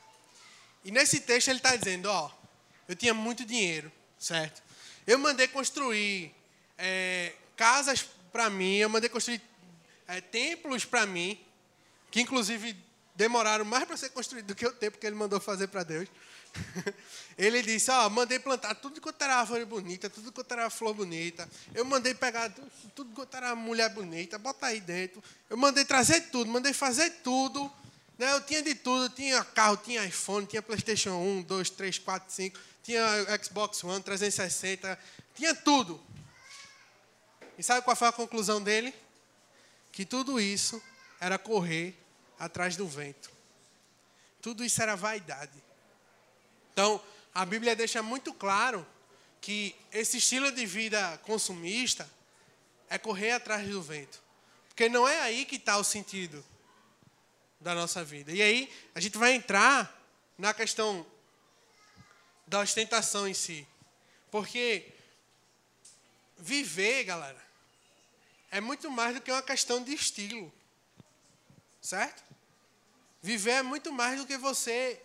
[0.85, 2.30] E nesse texto ele está dizendo, ó,
[2.88, 4.62] eu tinha muito dinheiro, certo?
[5.06, 6.35] Eu mandei construir
[6.81, 9.40] é, casas para mim, eu mandei construir
[10.09, 11.38] é, templos para mim,
[12.11, 12.77] que inclusive
[13.14, 16.09] demoraram mais para ser construído do que o tempo que ele mandou fazer para Deus.
[17.38, 21.49] Ele disse, ó, mandei plantar tudo quanto era árvore bonita, tudo quanto era flor bonita.
[21.73, 22.53] Eu mandei pegar
[22.95, 25.23] tudo quanto era mulher bonita, botar aí dentro.
[25.49, 27.71] Eu mandei trazer tudo, mandei fazer tudo.
[28.19, 28.33] Né?
[28.33, 32.61] Eu tinha de tudo, tinha carro, tinha iPhone, tinha Playstation 1, 2, 3, 4, 5,
[32.83, 33.05] tinha
[33.43, 34.99] Xbox One, 360,
[35.35, 36.01] tinha tudo.
[37.61, 38.94] E sabe qual foi a conclusão dele?
[39.92, 40.83] Que tudo isso
[41.20, 41.94] era correr
[42.38, 43.31] atrás do vento.
[44.40, 45.62] Tudo isso era vaidade.
[46.73, 46.99] Então,
[47.35, 48.87] a Bíblia deixa muito claro
[49.42, 52.11] que esse estilo de vida consumista
[52.88, 54.23] é correr atrás do vento.
[54.68, 56.42] Porque não é aí que está o sentido
[57.61, 58.33] da nossa vida.
[58.33, 60.03] E aí a gente vai entrar
[60.38, 61.05] na questão
[62.46, 63.68] da ostentação em si.
[64.31, 64.94] Porque
[66.38, 67.50] viver, galera,
[68.51, 70.53] é muito mais do que uma questão de estilo.
[71.81, 72.23] Certo?
[73.23, 75.01] Viver é muito mais do que você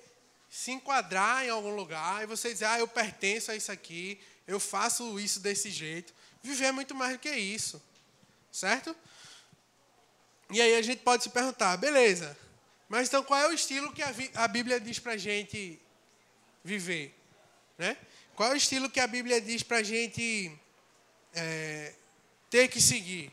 [0.49, 4.59] se enquadrar em algum lugar e você dizer, ah, eu pertenço a isso aqui, eu
[4.59, 6.13] faço isso desse jeito.
[6.41, 7.81] Viver é muito mais do que isso,
[8.51, 8.95] certo?
[10.49, 12.37] E aí a gente pode se perguntar, beleza,
[12.87, 15.79] mas então qual é o estilo que a, Bíblia diz para a gente
[16.63, 17.13] viver?
[17.77, 17.97] Né?
[18.35, 20.57] Qual é o estilo que a Bíblia diz para a gente
[21.33, 21.93] é,
[22.55, 23.29] ter que seguir?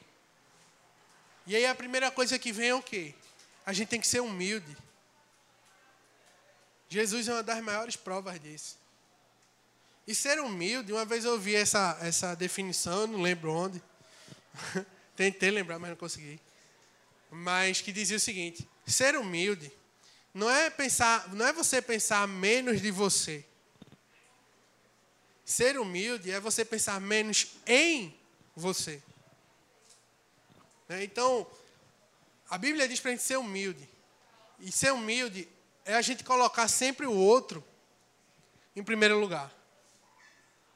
[1.47, 3.15] E aí a primeira coisa que vem é o quê?
[3.65, 4.77] A gente tem que ser humilde.
[6.89, 8.77] Jesus é uma das maiores provas disso.
[10.09, 13.81] E ser humilde, uma vez eu ouvi essa, essa definição, não lembro onde.
[15.15, 16.41] Tentei lembrar, mas não consegui.
[17.31, 19.71] mas que dizia o seguinte: ser humilde
[20.35, 23.45] não é pensar, não é você pensar menos de você.
[25.45, 28.13] Ser humilde é você pensar menos em
[28.57, 29.01] você.
[30.93, 31.05] Né?
[31.05, 31.47] Então,
[32.51, 33.89] a Bíblia diz para a gente ser humilde.
[34.61, 35.49] E ser humilde
[35.87, 37.65] é a gente colocar sempre o outro
[38.77, 39.51] em primeiro lugar.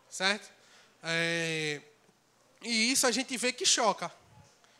[0.08, 0.50] Certo?
[1.02, 1.82] É,
[2.62, 4.10] e isso a gente vê que choca.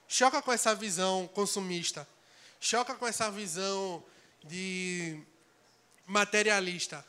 [0.09, 2.09] Choca com essa visão consumista.
[2.59, 4.03] Choca com essa visão
[4.43, 5.21] de
[6.07, 7.05] materialista.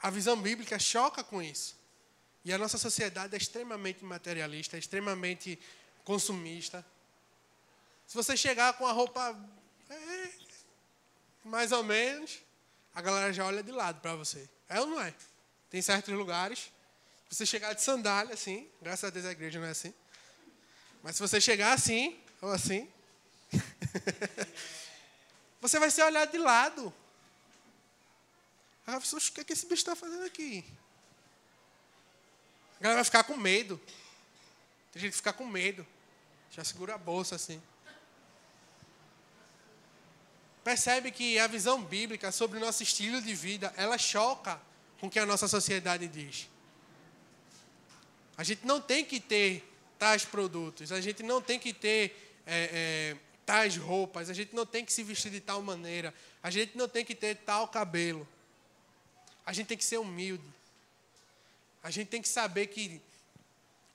[0.00, 1.76] A visão bíblica choca com isso.
[2.42, 5.58] E a nossa sociedade é extremamente materialista, é extremamente
[6.02, 6.84] consumista.
[8.10, 9.38] Se você chegar com a roupa
[9.88, 10.30] é,
[11.44, 12.40] mais ou menos,
[12.92, 14.50] a galera já olha de lado para você.
[14.68, 15.14] É ou não é?
[15.70, 16.72] Tem certos lugares.
[17.28, 19.94] Se você chegar de sandália, assim, graças a Deus a igreja não é assim.
[21.04, 22.90] Mas se você chegar assim, ou assim,
[25.60, 26.92] você vai ser olhado de lado.
[28.88, 30.64] A pessoa, o que, é que esse bicho está fazendo aqui?
[32.80, 33.80] A galera vai ficar com medo.
[34.90, 35.86] Tem gente que fica com medo.
[36.50, 37.62] Já segura a bolsa assim.
[40.70, 44.60] Percebe que a visão bíblica sobre o nosso estilo de vida, ela choca
[45.00, 46.48] com o que a nossa sociedade diz.
[48.36, 52.70] A gente não tem que ter tais produtos, a gente não tem que ter é,
[52.72, 56.78] é, tais roupas, a gente não tem que se vestir de tal maneira, a gente
[56.78, 58.26] não tem que ter tal cabelo.
[59.44, 60.46] A gente tem que ser humilde.
[61.82, 63.00] A gente tem que saber que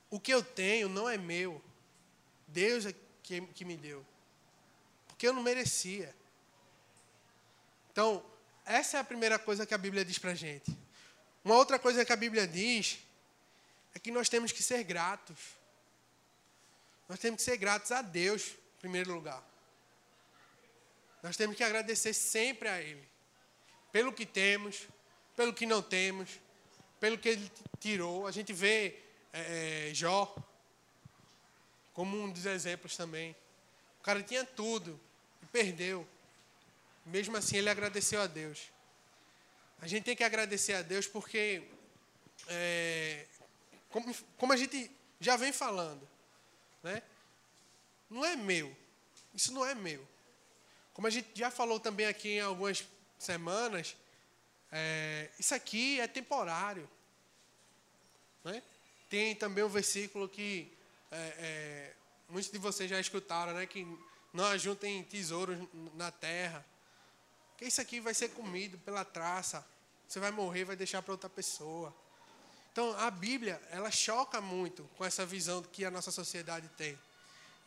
[0.10, 1.62] o que eu tenho não é meu.
[2.50, 4.06] Deus é que, que me deu.
[5.08, 6.14] Porque eu não merecia.
[7.96, 8.22] Então,
[8.66, 10.78] essa é a primeira coisa que a Bíblia diz para a gente.
[11.46, 13.00] Uma outra coisa que a Bíblia diz
[13.94, 15.38] é que nós temos que ser gratos.
[17.08, 19.42] Nós temos que ser gratos a Deus, em primeiro lugar.
[21.24, 23.08] Nós temos que agradecer sempre a Ele.
[23.94, 24.90] Pelo que temos,
[25.34, 26.32] pelo que não temos,
[27.00, 28.28] pelo que Ele tirou.
[28.28, 29.00] A gente vê
[29.32, 30.36] é, é, Jó
[31.94, 33.34] como um dos exemplos também.
[34.02, 35.00] O cara tinha tudo
[35.42, 36.06] e perdeu.
[37.06, 38.72] Mesmo assim, ele agradeceu a Deus.
[39.80, 41.64] A gente tem que agradecer a Deus porque,
[42.48, 43.26] é,
[43.90, 44.90] como, como a gente
[45.20, 46.08] já vem falando,
[46.82, 47.04] né?
[48.10, 48.76] não é meu.
[49.34, 50.06] Isso não é meu.
[50.94, 52.84] Como a gente já falou também aqui em algumas
[53.20, 53.96] semanas,
[54.72, 56.90] é, isso aqui é temporário.
[58.44, 58.64] Né?
[59.10, 60.72] Tem também um versículo que
[61.12, 61.94] é, é,
[62.30, 63.68] muitos de vocês já escutaram, né?
[63.68, 63.86] que
[64.34, 65.60] não ajuntem tesouros
[65.94, 66.66] na terra
[67.58, 69.66] que isso aqui vai ser comido pela traça.
[70.08, 71.94] Você vai morrer, vai deixar para outra pessoa.
[72.72, 77.00] Então, a Bíblia, ela choca muito com essa visão que a nossa sociedade tem.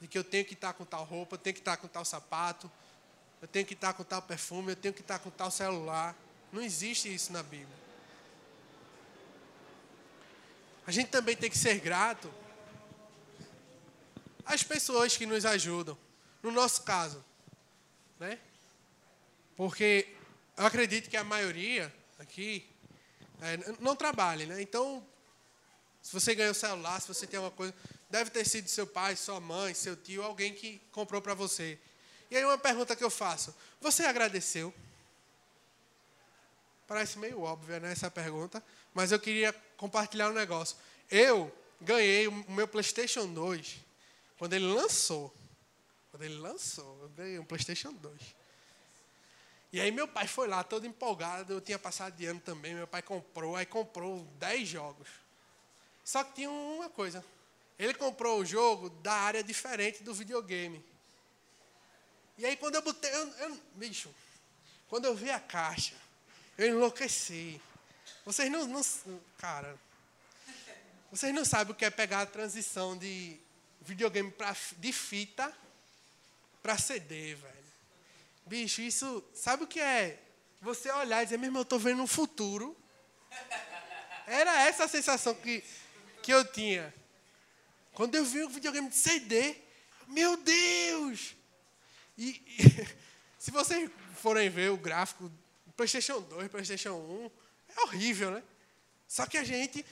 [0.01, 2.05] De que eu tenho que estar com tal roupa, eu tenho que estar com tal
[2.05, 2.71] sapato,
[3.41, 6.15] eu tenho que estar com tal perfume, eu tenho que estar com tal celular.
[6.53, 7.77] Não existe isso na Bíblia.
[10.87, 12.33] A gente também tem que ser grato
[14.45, 15.99] às pessoas que nos ajudam.
[16.43, 17.25] No nosso caso,
[18.19, 18.39] né?
[19.59, 20.07] Porque
[20.57, 22.65] eu acredito que a maioria aqui
[23.43, 24.63] é, não trabalha, né?
[24.63, 25.05] Então,
[26.01, 27.75] se você ganhou celular, se você tem alguma coisa,
[28.09, 31.77] deve ter sido seu pai, sua mãe, seu tio, alguém que comprou para você.
[32.31, 34.73] E aí uma pergunta que eu faço: você agradeceu?
[36.87, 38.63] Parece meio óbvia, né, essa pergunta,
[38.95, 40.77] mas eu queria compartilhar um negócio.
[41.11, 43.81] Eu ganhei o meu PlayStation 2
[44.39, 45.35] quando ele lançou.
[46.13, 48.38] Quando ele lançou, eu ganhei um PlayStation 2.
[49.73, 52.87] E aí meu pai foi lá todo empolgado, eu tinha passado de ano também, meu
[52.87, 55.09] pai comprou, aí comprou 10 jogos.
[56.03, 57.23] Só que tinha uma coisa.
[57.79, 60.83] Ele comprou o jogo da área diferente do videogame.
[62.39, 63.13] E aí quando eu botei.
[63.13, 64.13] Eu, eu, bicho,
[64.89, 65.95] quando eu vi a caixa,
[66.57, 67.61] eu enlouqueci.
[68.25, 68.83] Vocês não, não.
[69.37, 69.79] Cara.
[71.11, 73.39] Vocês não sabem o que é pegar a transição de
[73.81, 75.53] videogame pra, de fita
[76.63, 77.58] para CD, velho.
[78.49, 79.23] Bicho, isso.
[79.35, 80.19] Sabe o que é?
[80.63, 82.75] Você olhar e dizer, mesmo eu estou vendo um futuro.
[84.27, 85.63] Era essa a sensação que,
[86.23, 86.93] que eu tinha.
[87.93, 89.55] Quando eu vi o videogame de CD,
[90.07, 91.37] meu Deus!
[92.17, 92.89] E, e
[93.39, 95.31] se vocês forem ver o gráfico
[95.77, 97.31] PlayStation 2, PlayStation 1,
[97.77, 98.43] é horrível, né?
[99.07, 99.85] Só que a gente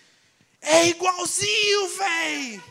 [0.63, 2.63] é igualzinho, véi!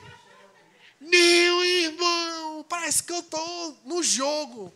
[1.00, 4.74] Meu irmão, parece que eu tô no jogo.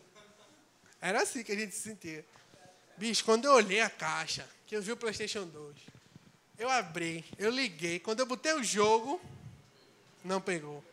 [1.02, 2.26] Era assim que a gente se sentia.
[2.97, 5.78] Bicho, quando eu olhei a caixa, que eu vi o PlayStation 2,
[6.58, 8.00] eu abri, eu liguei.
[8.00, 9.22] Quando eu botei o jogo,
[10.24, 10.84] não pegou.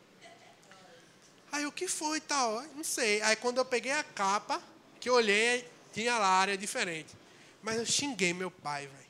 [1.51, 2.63] Aí o que foi tal?
[2.75, 3.21] Não sei.
[3.23, 4.63] Aí quando eu peguei a capa,
[5.01, 7.15] que eu olhei, tinha lá área diferente.
[7.63, 9.07] Mas eu xinguei meu pai, velho.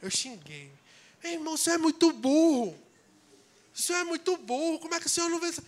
[0.00, 0.70] Eu xinguei.
[1.22, 2.78] Ei, irmão, o senhor é muito burro.
[3.74, 4.78] O senhor é muito burro.
[4.78, 5.62] Como é que o senhor não vê isso?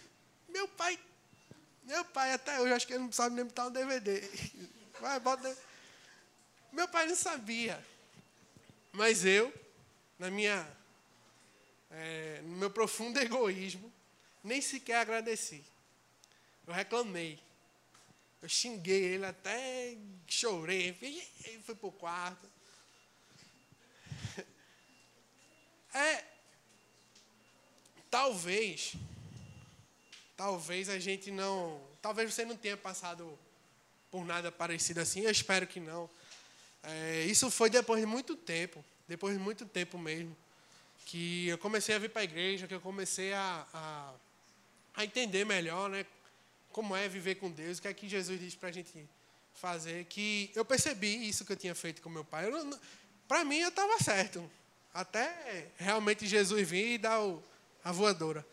[0.48, 0.98] Meu pai.
[1.84, 4.20] Meu pai, até hoje, acho que ele não sabe nem botar um DVD.
[5.00, 5.56] Vai, bota.
[6.72, 7.84] Meu pai não sabia.
[8.90, 9.52] Mas eu,
[10.18, 10.66] na minha,
[11.90, 13.92] é, no meu profundo egoísmo,
[14.42, 15.62] nem sequer agradeci.
[16.66, 17.38] Eu reclamei.
[18.40, 20.96] Eu xinguei ele até chorei.
[21.02, 22.50] E fui para o quarto.
[25.96, 26.24] É.
[28.10, 28.96] Talvez.
[30.36, 31.80] Talvez a gente não.
[32.02, 33.38] Talvez você não tenha passado
[34.10, 35.20] por nada parecido assim.
[35.20, 36.08] Eu espero que não.
[36.82, 38.84] É, isso foi depois de muito tempo.
[39.08, 40.36] Depois de muito tempo mesmo.
[41.06, 44.14] Que eu comecei a vir para a igreja, que eu comecei a, a,
[44.96, 46.06] a entender melhor, né?
[46.74, 49.08] como é viver com Deus, o que é que Jesus diz para a gente
[49.54, 52.46] fazer, que eu percebi isso que eu tinha feito com meu pai.
[53.28, 54.50] Para mim, eu estava certo.
[54.92, 57.40] Até realmente Jesus vir e dar o,
[57.84, 58.44] a voadora.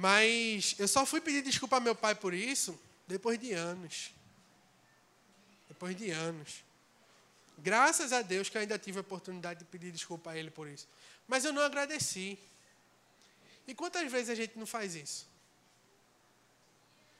[0.00, 2.78] Mas eu só fui pedir desculpa a meu pai por isso
[3.08, 4.14] depois de anos.
[5.66, 6.62] Depois de anos.
[7.58, 10.68] Graças a Deus que eu ainda tive a oportunidade de pedir desculpa a ele por
[10.68, 10.86] isso.
[11.26, 12.38] Mas eu não agradeci.
[13.66, 15.26] E quantas vezes a gente não faz isso?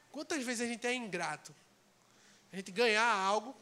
[0.09, 1.53] Quantas vezes a gente é ingrato?
[2.53, 3.53] A gente ganhar algo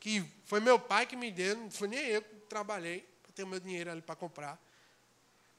[0.00, 3.44] que foi meu pai que me deu, não foi nem eu que trabalhei para ter
[3.44, 4.60] o meu dinheiro ali para comprar.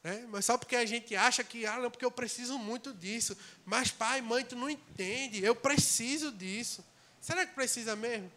[0.08, 0.26] Né?
[0.30, 3.38] Mas só porque a gente acha que, ah, não, porque eu preciso muito disso.
[3.66, 6.82] Mas pai, mãe, tu não entende, eu preciso disso.
[7.20, 8.32] Será que precisa mesmo?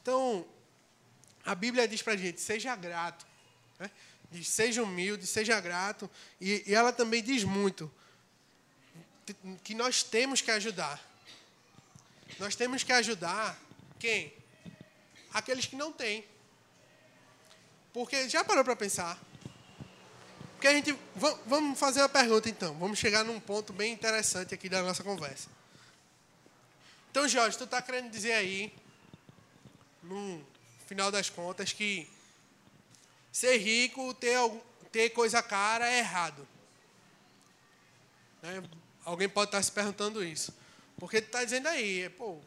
[0.00, 0.46] Então,
[1.44, 3.26] a Bíblia diz para a gente, seja grato.
[3.80, 3.90] Né?
[4.30, 6.08] Diz, seja humilde, seja grato.
[6.40, 7.92] E, e ela também diz muito
[9.64, 11.02] que nós temos que ajudar.
[12.38, 13.60] Nós temos que ajudar
[13.98, 14.32] quem?
[15.32, 16.24] Aqueles que não têm.
[17.98, 19.18] Porque já parou para pensar?
[20.52, 20.96] Porque a gente.
[21.46, 22.72] Vamos fazer uma pergunta então.
[22.78, 25.48] Vamos chegar num ponto bem interessante aqui da nossa conversa.
[27.10, 28.72] Então, Jorge, tu está querendo dizer aí,
[30.00, 30.46] no
[30.86, 32.08] final das contas, que
[33.32, 34.38] ser rico, ter,
[34.92, 36.46] ter coisa cara é errado.
[38.40, 38.62] Né?
[39.04, 40.56] Alguém pode estar se perguntando isso.
[41.00, 42.38] Porque tu está dizendo aí, pô,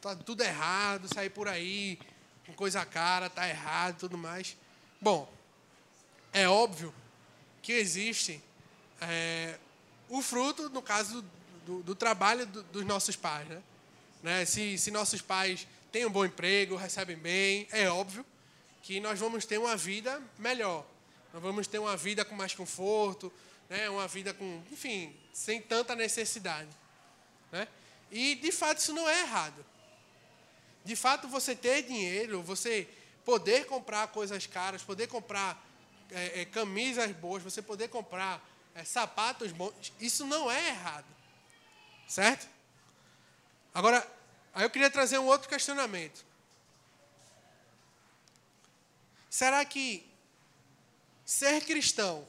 [0.00, 1.96] tá tudo errado, sair por aí
[2.44, 4.56] com coisa cara, tá errado e tudo mais.
[5.00, 5.26] Bom,
[6.30, 6.94] é óbvio
[7.62, 8.42] que existe
[9.00, 9.58] é,
[10.10, 11.24] o fruto, no caso
[11.64, 13.48] do, do trabalho do, dos nossos pais.
[13.48, 13.62] Né?
[14.22, 14.44] né?
[14.44, 18.26] Se, se nossos pais têm um bom emprego, recebem bem, é óbvio
[18.82, 20.84] que nós vamos ter uma vida melhor.
[21.32, 23.32] Nós vamos ter uma vida com mais conforto,
[23.70, 26.68] né, uma vida com, enfim, sem tanta necessidade.
[27.50, 27.66] Né?
[28.10, 29.64] E, de fato, isso não é errado.
[30.84, 32.86] De fato, você ter dinheiro, você
[33.30, 35.64] poder comprar coisas caras, poder comprar
[36.10, 41.06] é, é, camisas boas, você poder comprar é, sapatos bons, isso não é errado.
[42.08, 42.48] Certo?
[43.72, 44.04] Agora,
[44.52, 46.24] aí eu queria trazer um outro questionamento.
[49.30, 50.04] Será que
[51.24, 52.26] ser cristão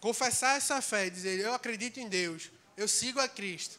[0.00, 3.78] confessar essa fé, dizer eu acredito em Deus, eu sigo a Cristo,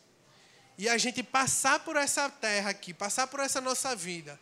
[0.78, 4.39] e a gente passar por essa terra aqui, passar por essa nossa vida,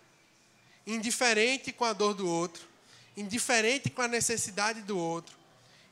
[0.94, 2.68] indiferente com a dor do outro,
[3.16, 5.36] indiferente com a necessidade do outro,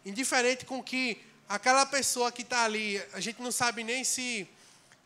[0.06, 4.48] indiferente com que aquela pessoa que está ali, a gente não sabe nem se,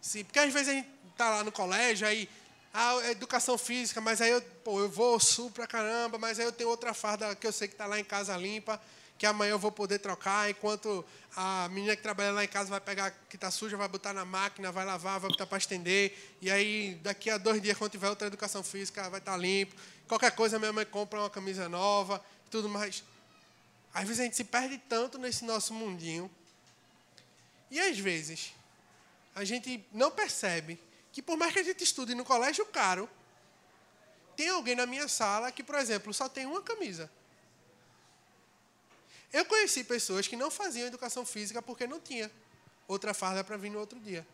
[0.01, 0.23] se.
[0.23, 2.29] Porque às vezes a gente está lá no colégio, aí.
[2.73, 6.53] Ah, educação física, mas aí eu, pô, eu vou sul pra caramba, mas aí eu
[6.53, 8.81] tenho outra farda que eu sei que está lá em casa limpa
[9.21, 11.05] que amanhã eu vou poder trocar, enquanto
[11.35, 14.25] a menina que trabalha lá em casa vai pegar que está suja, vai botar na
[14.25, 18.09] máquina, vai lavar, vai botar para estender, e aí daqui a dois dias, quando tiver
[18.09, 19.75] outra educação física, vai estar tá limpo.
[20.07, 22.19] Qualquer coisa, minha mãe compra uma camisa nova,
[22.49, 23.03] tudo mais.
[23.93, 26.27] Às vezes a gente se perde tanto nesse nosso mundinho,
[27.69, 28.53] e às vezes
[29.35, 30.79] a gente não percebe
[31.13, 33.07] que por mais que a gente estude no colégio caro,
[34.35, 37.07] tem alguém na minha sala que, por exemplo, só tem uma camisa.
[39.31, 42.29] Eu conheci pessoas que não faziam educação física porque não tinha
[42.87, 44.27] outra farda para vir no outro dia.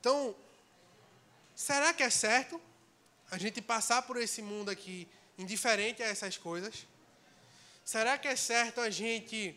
[0.00, 0.34] Então,
[1.54, 2.60] será que é certo
[3.30, 6.86] a gente passar por esse mundo aqui indiferente a essas coisas?
[7.84, 9.56] Será que é certo a gente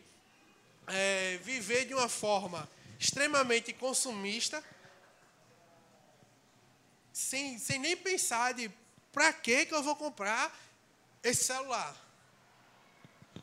[0.87, 2.69] é, viver de uma forma
[2.99, 4.63] extremamente consumista,
[7.11, 8.71] sem, sem nem pensar de
[9.11, 10.55] para que, que eu vou comprar
[11.23, 12.04] esse celular?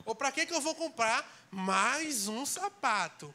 [0.05, 3.35] Ou para que, que eu vou comprar mais um sapato.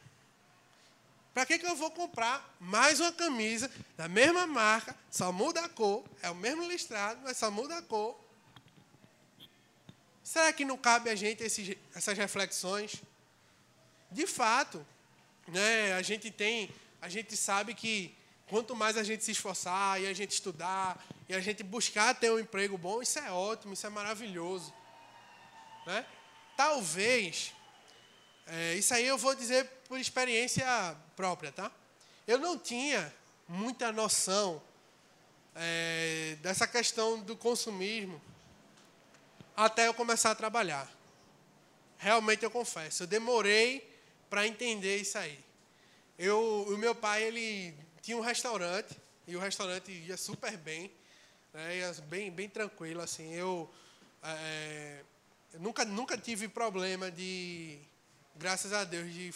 [1.32, 5.68] Para que, que eu vou comprar mais uma camisa da mesma marca, só muda a
[5.68, 8.18] cor, é o mesmo listrado, mas só muda a cor.
[10.22, 12.96] Será que não cabe a gente esses, essas reflexões?
[14.10, 14.84] De fato,
[15.46, 18.14] né, a gente tem, a gente sabe que
[18.48, 22.32] quanto mais a gente se esforçar e a gente estudar e a gente buscar ter
[22.32, 24.74] um emprego bom, isso é ótimo, isso é maravilhoso.
[25.86, 26.04] Né?
[26.58, 27.54] Talvez
[28.48, 30.66] é, isso aí eu vou dizer por experiência
[31.14, 31.70] própria, tá?
[32.26, 33.14] Eu não tinha
[33.46, 34.60] muita noção
[35.54, 38.20] é, dessa questão do consumismo
[39.56, 40.90] até eu começar a trabalhar.
[41.96, 43.88] Realmente eu confesso, eu demorei
[44.28, 45.38] para entender isso aí.
[46.18, 48.96] Eu, o meu pai ele tinha um restaurante
[49.28, 50.90] e o restaurante ia super bem,
[51.54, 53.32] né, ia bem, bem tranquilo assim.
[53.32, 53.72] Eu,
[54.24, 55.04] é,
[55.58, 57.80] eu nunca, nunca tive problema de
[58.36, 59.34] graças a Deus, de,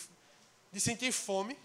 [0.71, 1.59] de sentir fome.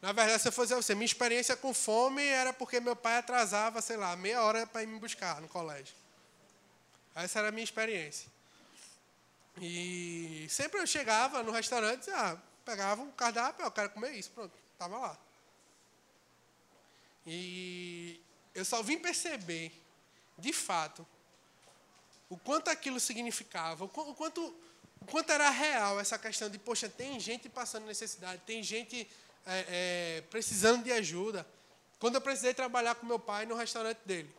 [0.00, 3.80] Na verdade, se eu fosse você, minha experiência com fome era porque meu pai atrasava,
[3.82, 5.96] sei lá, meia hora para ir me buscar no colégio.
[7.12, 8.30] Essa era a minha experiência.
[9.60, 14.52] E sempre eu chegava no restaurante, ah, pegava um cardápio, eu quero comer isso, pronto,
[14.74, 15.18] estava lá.
[17.26, 18.22] E
[18.54, 19.72] eu só vim perceber,
[20.38, 21.04] de fato,
[22.28, 24.54] o quanto aquilo significava, o quanto
[25.00, 29.08] o quanto era real essa questão de, poxa, tem gente passando necessidade, tem gente
[29.46, 31.46] é, é, precisando de ajuda.
[31.98, 34.30] Quando eu precisei trabalhar com meu pai no restaurante dele,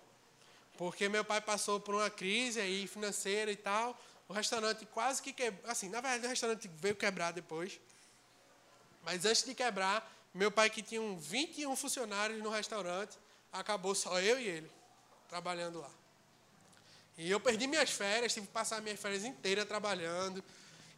[0.77, 5.33] porque meu pai passou por uma crise aí financeira e tal, o restaurante quase que
[5.33, 5.69] quebrou.
[5.69, 7.79] Assim, na verdade, o restaurante veio quebrar depois.
[9.03, 13.17] Mas antes de quebrar, meu pai, que tinha 21 funcionários no restaurante,
[13.51, 14.71] acabou só eu e ele
[15.27, 15.89] trabalhando lá.
[17.20, 20.41] E eu perdi minhas férias, tive que passar minhas férias inteiras trabalhando.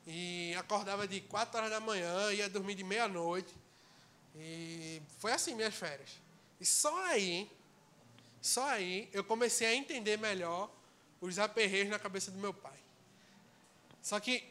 [0.05, 3.51] E acordava de 4 horas da manhã, ia dormir de meia-noite.
[4.35, 6.11] E foi assim minhas férias.
[6.59, 7.49] E só aí,
[8.39, 10.69] só aí, eu comecei a entender melhor
[11.19, 12.77] os aperreios na cabeça do meu pai.
[13.99, 14.43] Só que,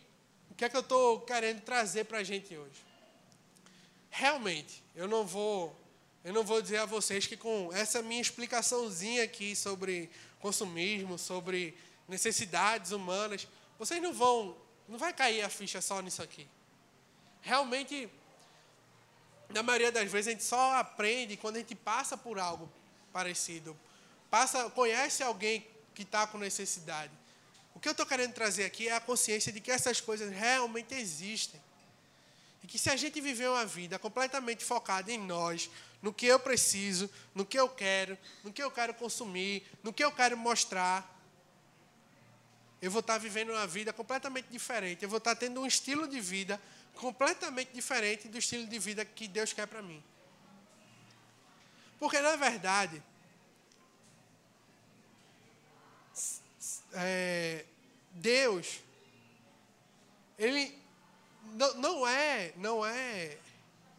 [0.50, 2.84] o que é que eu estou querendo trazer para a gente hoje?
[4.10, 5.76] Realmente, eu não vou
[6.22, 10.10] eu não vou dizer a vocês que com essa minha explicaçãozinha aqui sobre
[10.40, 11.76] consumismo, sobre
[12.08, 13.46] necessidades humanas,
[13.78, 14.56] vocês não vão,
[14.88, 16.46] não vai cair a ficha só nisso aqui.
[17.40, 18.08] Realmente,
[19.48, 22.70] na maioria das vezes a gente só aprende quando a gente passa por algo
[23.12, 23.76] parecido,
[24.30, 27.12] passa, conhece alguém que está com necessidade.
[27.74, 30.94] O que eu estou querendo trazer aqui é a consciência de que essas coisas realmente
[30.94, 31.60] existem.
[32.62, 35.70] E que se a gente viver uma vida completamente focada em nós,
[36.02, 40.04] no que eu preciso, no que eu quero, no que eu quero consumir, no que
[40.04, 41.18] eu quero mostrar,
[42.80, 45.02] eu vou estar vivendo uma vida completamente diferente.
[45.02, 46.60] Eu vou estar tendo um estilo de vida
[46.94, 50.02] completamente diferente do estilo de vida que Deus quer para mim.
[51.98, 53.02] Porque, na verdade,
[56.94, 57.66] é,
[58.12, 58.80] Deus,
[60.38, 60.79] Ele
[61.54, 63.36] não, não é, não é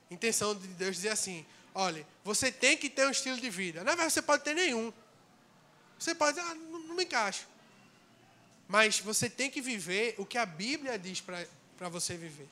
[0.09, 3.83] intenção de Deus dizer assim, olha, você tem que ter um estilo de vida.
[3.83, 4.91] Na verdade, você pode ter nenhum.
[5.97, 7.45] Você pode dizer, ah, não, não me encaixa.
[8.67, 12.47] Mas você tem que viver o que a Bíblia diz para você viver.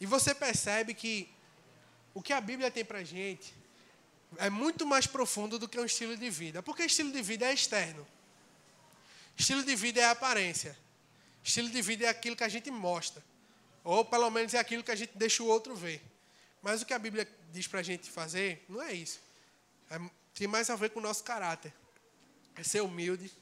[0.00, 1.28] E você percebe que
[2.14, 3.54] o que a Bíblia tem para a gente
[4.36, 6.62] é muito mais profundo do que um estilo de vida.
[6.62, 8.06] Porque estilo de vida é externo.
[9.36, 10.76] Estilo de vida é aparência.
[11.42, 13.22] Estilo de vida é aquilo que a gente mostra.
[13.84, 16.02] Ou pelo menos é aquilo que a gente deixa o outro ver.
[16.62, 19.20] Mas o que a Bíblia diz para a gente fazer não é isso.
[19.90, 19.98] É,
[20.34, 21.72] tem mais a ver com o nosso caráter.
[22.56, 23.32] É ser humilde,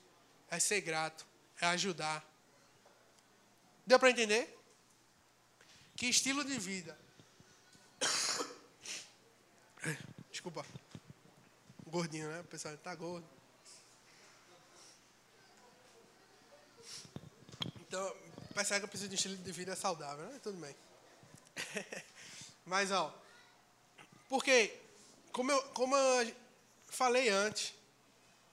[0.50, 1.26] é ser grato,
[1.60, 2.24] é ajudar.
[3.86, 4.56] Deu para entender?
[5.96, 6.96] Que estilo de vida.
[10.30, 10.64] Desculpa.
[11.86, 12.40] Gordinho, né?
[12.40, 13.26] O pessoal está gordo.
[17.80, 18.14] Então,
[18.56, 20.40] Percebe que eu preciso de um estilo de vida saudável, né?
[20.42, 20.74] Tudo bem.
[22.64, 23.14] Mas, ó,
[24.30, 24.74] porque,
[25.30, 26.34] como eu, como eu
[26.88, 27.74] falei antes,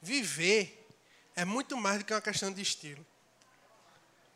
[0.01, 0.86] viver
[1.38, 3.04] é muito mais do que uma questão de estilo.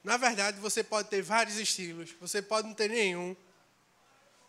[0.06, 3.36] Na verdade, você pode ter vários estilos, você pode não ter nenhum.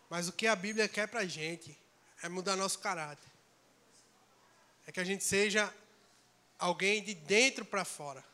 [0.09, 1.77] Mas o que a Bíblia quer para a gente
[2.23, 3.29] é mudar nosso caráter.
[4.87, 5.75] É que a gente seja
[6.61, 8.25] alguém de dentro para fora.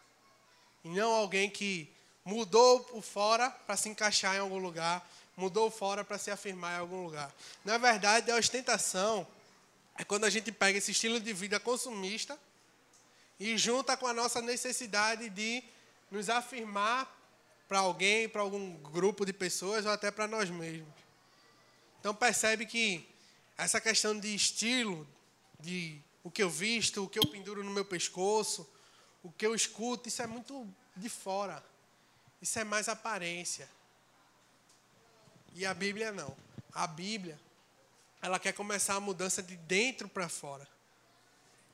[0.84, 1.90] E não alguém que
[2.24, 5.06] mudou por fora para se encaixar em algum lugar,
[5.36, 7.32] mudou fora para se afirmar em algum lugar.
[7.64, 9.26] Na verdade, a ostentação
[9.96, 12.38] é quando a gente pega esse estilo de vida consumista
[13.38, 15.62] e junta com a nossa necessidade de
[16.10, 17.12] nos afirmar
[17.68, 20.88] para alguém, para algum grupo de pessoas ou até para nós mesmos.
[22.00, 23.06] Então percebe que
[23.56, 25.06] essa questão de estilo,
[25.58, 28.68] de o que eu visto, o que eu penduro no meu pescoço,
[29.22, 30.66] o que eu escuto, isso é muito
[30.96, 31.62] de fora.
[32.44, 33.66] Isso é mais aparência.
[35.54, 36.36] E a Bíblia não.
[36.74, 37.40] A Bíblia,
[38.20, 40.68] ela quer começar a mudança de dentro para fora.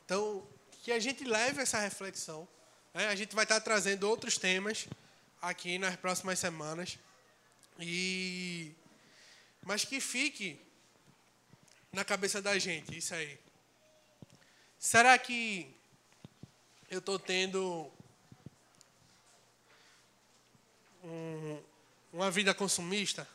[0.05, 0.47] Então,
[0.85, 2.47] que a gente leve essa reflexão.
[2.95, 3.09] Né?
[3.09, 4.87] A gente vai estar trazendo outros temas
[5.43, 6.97] aqui nas próximas semanas.
[7.81, 8.73] E
[9.65, 10.57] mas que fique
[11.93, 13.41] na cabeça da gente isso aí.
[14.79, 15.75] Será que
[16.89, 17.93] eu estou tendo
[21.03, 21.63] um,
[22.13, 23.27] uma vida consumista?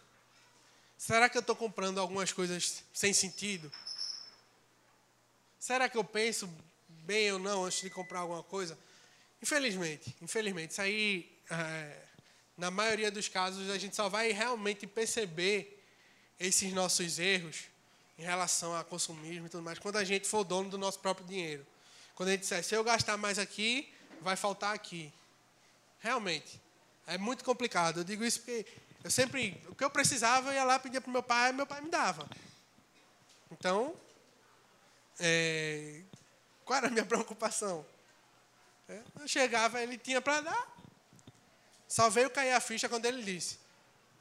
[0.97, 3.72] Será que eu estou comprando algumas coisas sem sentido?
[5.59, 6.49] Será que eu penso
[6.88, 8.78] bem ou não antes de comprar alguma coisa?
[9.41, 12.01] Infelizmente, infelizmente, isso aí, é,
[12.57, 15.84] na maioria dos casos, a gente só vai realmente perceber
[16.39, 17.66] esses nossos erros
[18.18, 21.28] em relação a consumismo e tudo mais quando a gente for dono do nosso próprio
[21.28, 21.66] dinheiro.
[22.16, 23.91] Quando a gente disser, se eu gastar mais aqui,
[24.22, 25.11] vai faltar aqui.
[25.99, 26.61] Realmente,
[27.08, 27.99] é muito complicado.
[27.99, 28.66] Eu digo isso porque
[29.03, 31.82] eu sempre, o que eu precisava, eu ia lá pedir para meu pai, meu pai
[31.82, 32.28] me dava.
[33.51, 33.95] Então,
[35.20, 36.01] é,
[36.64, 37.86] qual era a minha preocupação?
[38.89, 40.76] É, eu chegava, ele tinha para dar.
[41.88, 43.60] Só veio cair a ficha quando ele disse: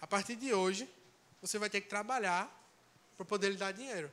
[0.00, 0.88] a partir de hoje,
[1.40, 2.50] você vai ter que trabalhar
[3.16, 4.12] para poder lhe dar dinheiro.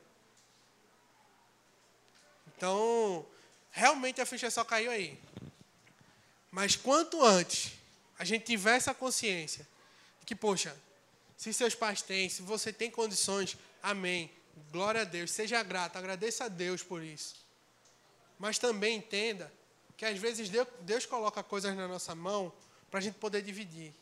[2.56, 3.26] Então,
[3.70, 5.18] realmente a ficha só caiu aí.
[6.50, 7.72] Mas quanto antes
[8.22, 9.66] a gente tiver essa consciência
[10.20, 10.76] de que, poxa,
[11.36, 14.30] se seus pais têm, se você tem condições, amém.
[14.70, 17.44] Glória a Deus, seja grato, agradeça a Deus por isso.
[18.38, 19.52] Mas também entenda
[19.96, 20.48] que às vezes
[20.82, 22.52] Deus, coloca coisas na nossa mão
[22.92, 23.92] para a gente poder dividir.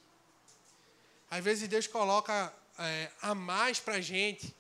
[1.31, 4.55] Às vezes Deus coloca é, a mais para a gente,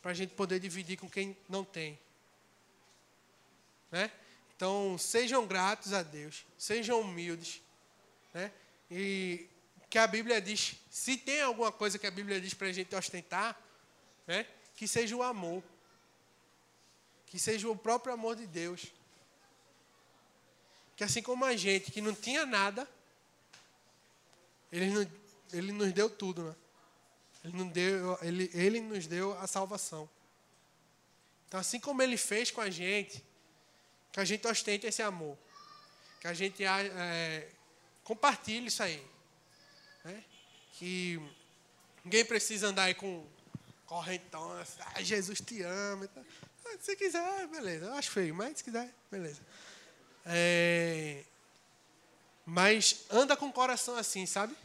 [0.00, 1.98] para a gente poder dividir com quem não tem.
[3.90, 4.10] Né?
[4.56, 7.60] Então, sejam gratos a Deus, sejam humildes.
[8.32, 8.50] Né?
[8.96, 9.50] E
[9.90, 12.94] que a Bíblia diz, se tem alguma coisa que a Bíblia diz para a gente
[12.94, 13.60] ostentar,
[14.24, 14.46] né?
[14.76, 15.64] que seja o amor.
[17.26, 18.86] Que seja o próprio amor de Deus.
[20.94, 22.88] Que assim como a gente que não tinha nada,
[24.70, 25.10] ele,
[25.52, 26.54] ele nos deu tudo, né?
[27.44, 30.08] Ele, não deu, ele, ele nos deu a salvação.
[31.48, 33.24] Então, assim como ele fez com a gente,
[34.12, 35.36] que a gente ostente esse amor.
[36.20, 37.50] Que a gente é,
[38.04, 39.04] compartilhe isso aí.
[40.04, 40.22] Né?
[40.74, 41.20] Que
[42.04, 43.26] ninguém precisa andar aí com
[43.86, 44.52] correntão,
[44.94, 46.08] ah, Jesus te ama.
[46.66, 47.86] Ah, se quiser, beleza.
[47.86, 49.40] Eu acho feio, mas se quiser, beleza.
[50.26, 51.24] É,
[52.46, 54.56] mas anda com o coração assim, sabe?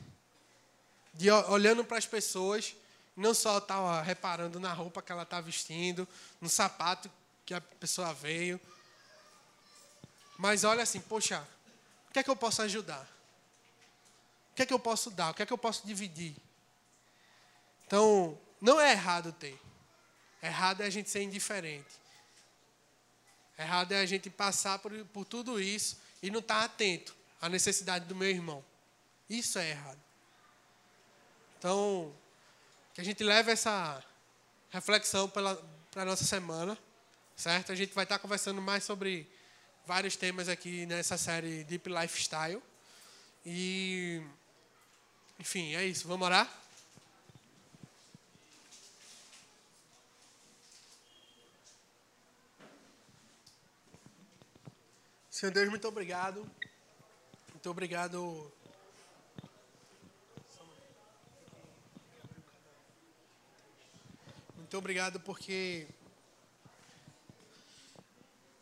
[1.19, 2.73] de olhando para as pessoas,
[3.13, 6.07] não só estava reparando na roupa que ela está vestindo,
[6.39, 7.11] no sapato
[7.45, 8.57] que a pessoa veio,
[10.37, 11.45] mas olha assim, poxa,
[12.09, 13.05] o que é que eu posso ajudar?
[14.60, 15.30] Que é que eu posso dar?
[15.30, 16.36] O que é que eu posso dividir?
[17.88, 19.57] Então, não é errado ter.
[20.43, 21.95] Errado é a gente ser indiferente.
[23.57, 28.03] Errado é a gente passar por, por tudo isso e não estar atento à necessidade
[28.03, 28.62] do meu irmão.
[29.30, 29.99] Isso é errado.
[31.57, 32.14] Então,
[32.93, 34.03] que a gente leve essa
[34.72, 35.57] reflexão para
[35.95, 36.78] a nossa semana,
[37.34, 37.72] certo?
[37.72, 39.26] A gente vai estar conversando mais sobre
[39.86, 42.62] vários temas aqui nessa série Deep Lifestyle.
[43.45, 44.22] E,
[45.39, 46.07] enfim, é isso.
[46.07, 46.47] Vamos orar?
[55.31, 56.49] Senhor Deus, muito obrigado.
[57.53, 58.51] Muito obrigado
[64.69, 65.87] Muito obrigado porque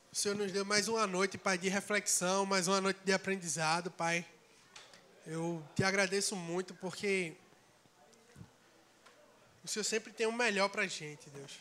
[0.10, 3.92] o Senhor nos deu mais uma noite, Pai, de reflexão, mais uma noite de aprendizado,
[3.92, 4.26] Pai.
[5.30, 7.36] Eu te agradeço muito porque
[9.62, 11.60] o Senhor sempre tem o melhor para a gente, Deus.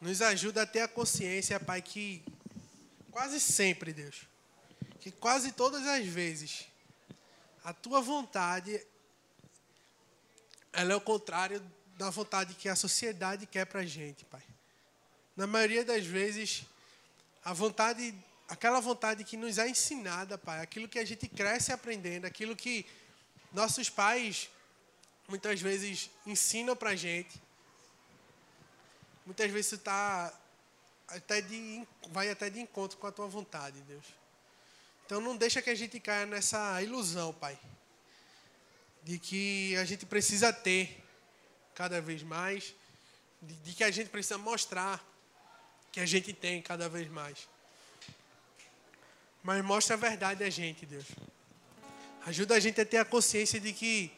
[0.00, 2.22] Nos ajuda a ter a consciência, Pai, que
[3.10, 4.28] quase sempre, Deus,
[5.00, 6.68] que quase todas as vezes,
[7.64, 8.80] a tua vontade
[10.72, 11.60] ela é o contrário
[11.96, 14.42] da vontade que a sociedade quer para a gente, Pai.
[15.36, 16.64] Na maioria das vezes,
[17.44, 18.14] a vontade,
[18.48, 22.86] aquela vontade que nos é ensinada, Pai, aquilo que a gente cresce aprendendo, aquilo que
[23.52, 24.50] nossos pais
[25.28, 27.40] muitas vezes ensinam para gente,
[29.24, 30.32] muitas vezes está
[31.08, 34.04] até de, vai até de encontro com a tua vontade, Deus.
[35.06, 37.58] Então não deixa que a gente caia nessa ilusão, Pai,
[39.02, 41.02] de que a gente precisa ter
[41.74, 42.74] cada vez mais,
[43.40, 45.04] de, de que a gente precisa mostrar
[45.92, 47.48] que a gente tem cada vez mais.
[49.44, 51.04] Mas mostra a verdade a gente, Deus.
[52.26, 54.10] Ajuda a gente a ter a consciência de que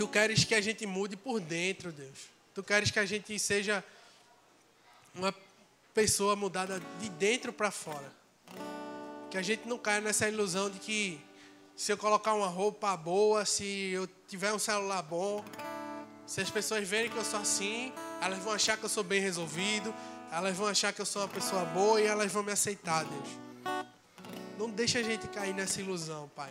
[0.00, 2.30] Tu queres que a gente mude por dentro, Deus.
[2.54, 3.84] Tu queres que a gente seja
[5.14, 5.34] uma
[5.92, 8.10] pessoa mudada de dentro para fora.
[9.30, 11.20] Que a gente não caia nessa ilusão de que
[11.76, 15.44] se eu colocar uma roupa boa, se eu tiver um celular bom,
[16.26, 17.92] se as pessoas verem que eu sou assim,
[18.22, 19.94] elas vão achar que eu sou bem resolvido,
[20.32, 23.28] elas vão achar que eu sou uma pessoa boa e elas vão me aceitar, Deus.
[24.58, 26.50] Não deixa a gente cair nessa ilusão, Pai.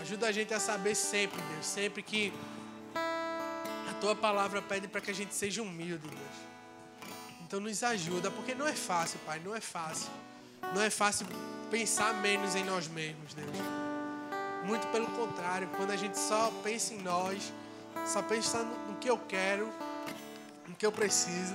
[0.00, 2.32] Ajuda a gente a saber sempre, Deus, sempre que
[2.94, 6.46] a tua palavra pede para que a gente seja humilde, Deus.
[7.46, 10.10] Então nos ajuda, porque não é fácil, Pai, não é fácil.
[10.74, 11.26] Não é fácil
[11.70, 13.56] pensar menos em nós mesmos, Deus.
[14.64, 17.52] Muito pelo contrário, quando a gente só pensa em nós,
[18.06, 19.72] só pensa no que eu quero,
[20.66, 21.54] no que eu preciso.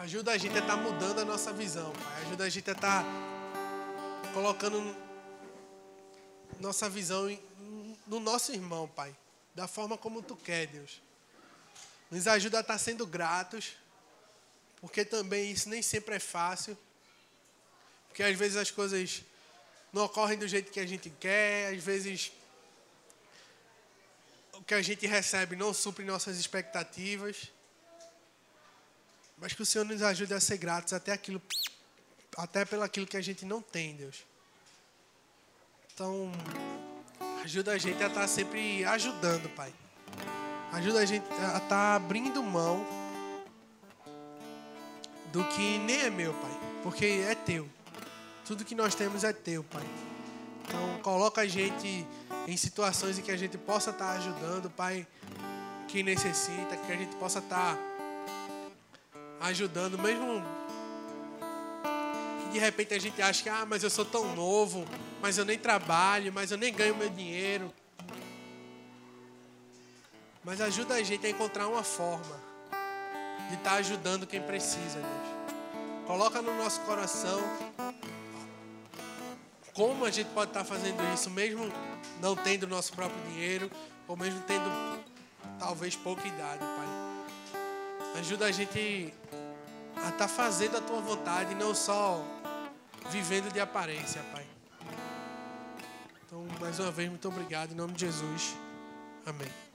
[0.00, 2.22] Ajuda a gente a estar tá mudando a nossa visão, Pai.
[2.26, 4.96] Ajuda a gente a estar tá colocando
[6.60, 7.26] nossa visão
[8.06, 9.14] no nosso irmão, Pai,
[9.54, 11.02] da forma como Tu quer, Deus.
[12.10, 13.72] Nos ajuda a estar sendo gratos,
[14.80, 16.78] porque também isso nem sempre é fácil,
[18.08, 19.22] porque às vezes as coisas
[19.92, 22.30] não ocorrem do jeito que a gente quer, às vezes
[24.66, 27.52] que a gente recebe não supre nossas expectativas.
[29.38, 31.40] Mas que o Senhor nos ajude a ser gratos até aquilo
[32.36, 34.26] até pelo aquilo que a gente não tem, Deus.
[35.94, 36.30] Então,
[37.42, 39.72] ajuda a gente a estar tá sempre ajudando, Pai.
[40.72, 42.86] Ajuda a gente a estar tá abrindo mão
[45.32, 47.68] do que nem é meu, Pai, porque é teu.
[48.44, 50.05] Tudo que nós temos é teu, Pai.
[50.66, 52.06] Então, coloca a gente
[52.46, 55.06] em situações em que a gente possa estar ajudando, Pai,
[55.88, 57.78] quem necessita, que a gente possa estar
[59.40, 60.42] ajudando, mesmo
[62.52, 64.86] de repente a gente acha que, ah, mas eu sou tão novo,
[65.20, 67.72] mas eu nem trabalho, mas eu nem ganho meu dinheiro.
[70.42, 72.40] Mas ajuda a gente a encontrar uma forma
[73.50, 76.06] de estar ajudando quem precisa, Deus.
[76.06, 77.40] Coloca no nosso coração
[79.76, 81.70] como a gente pode estar fazendo isso, mesmo
[82.20, 83.70] não tendo nosso próprio dinheiro,
[84.08, 84.64] ou mesmo tendo
[85.58, 88.18] talvez pouca idade, Pai.
[88.18, 89.12] Ajuda a gente
[89.94, 92.24] a estar fazendo a tua vontade, não só
[93.10, 94.46] vivendo de aparência, Pai.
[96.24, 97.72] Então, mais uma vez, muito obrigado.
[97.72, 98.56] Em nome de Jesus.
[99.26, 99.65] Amém.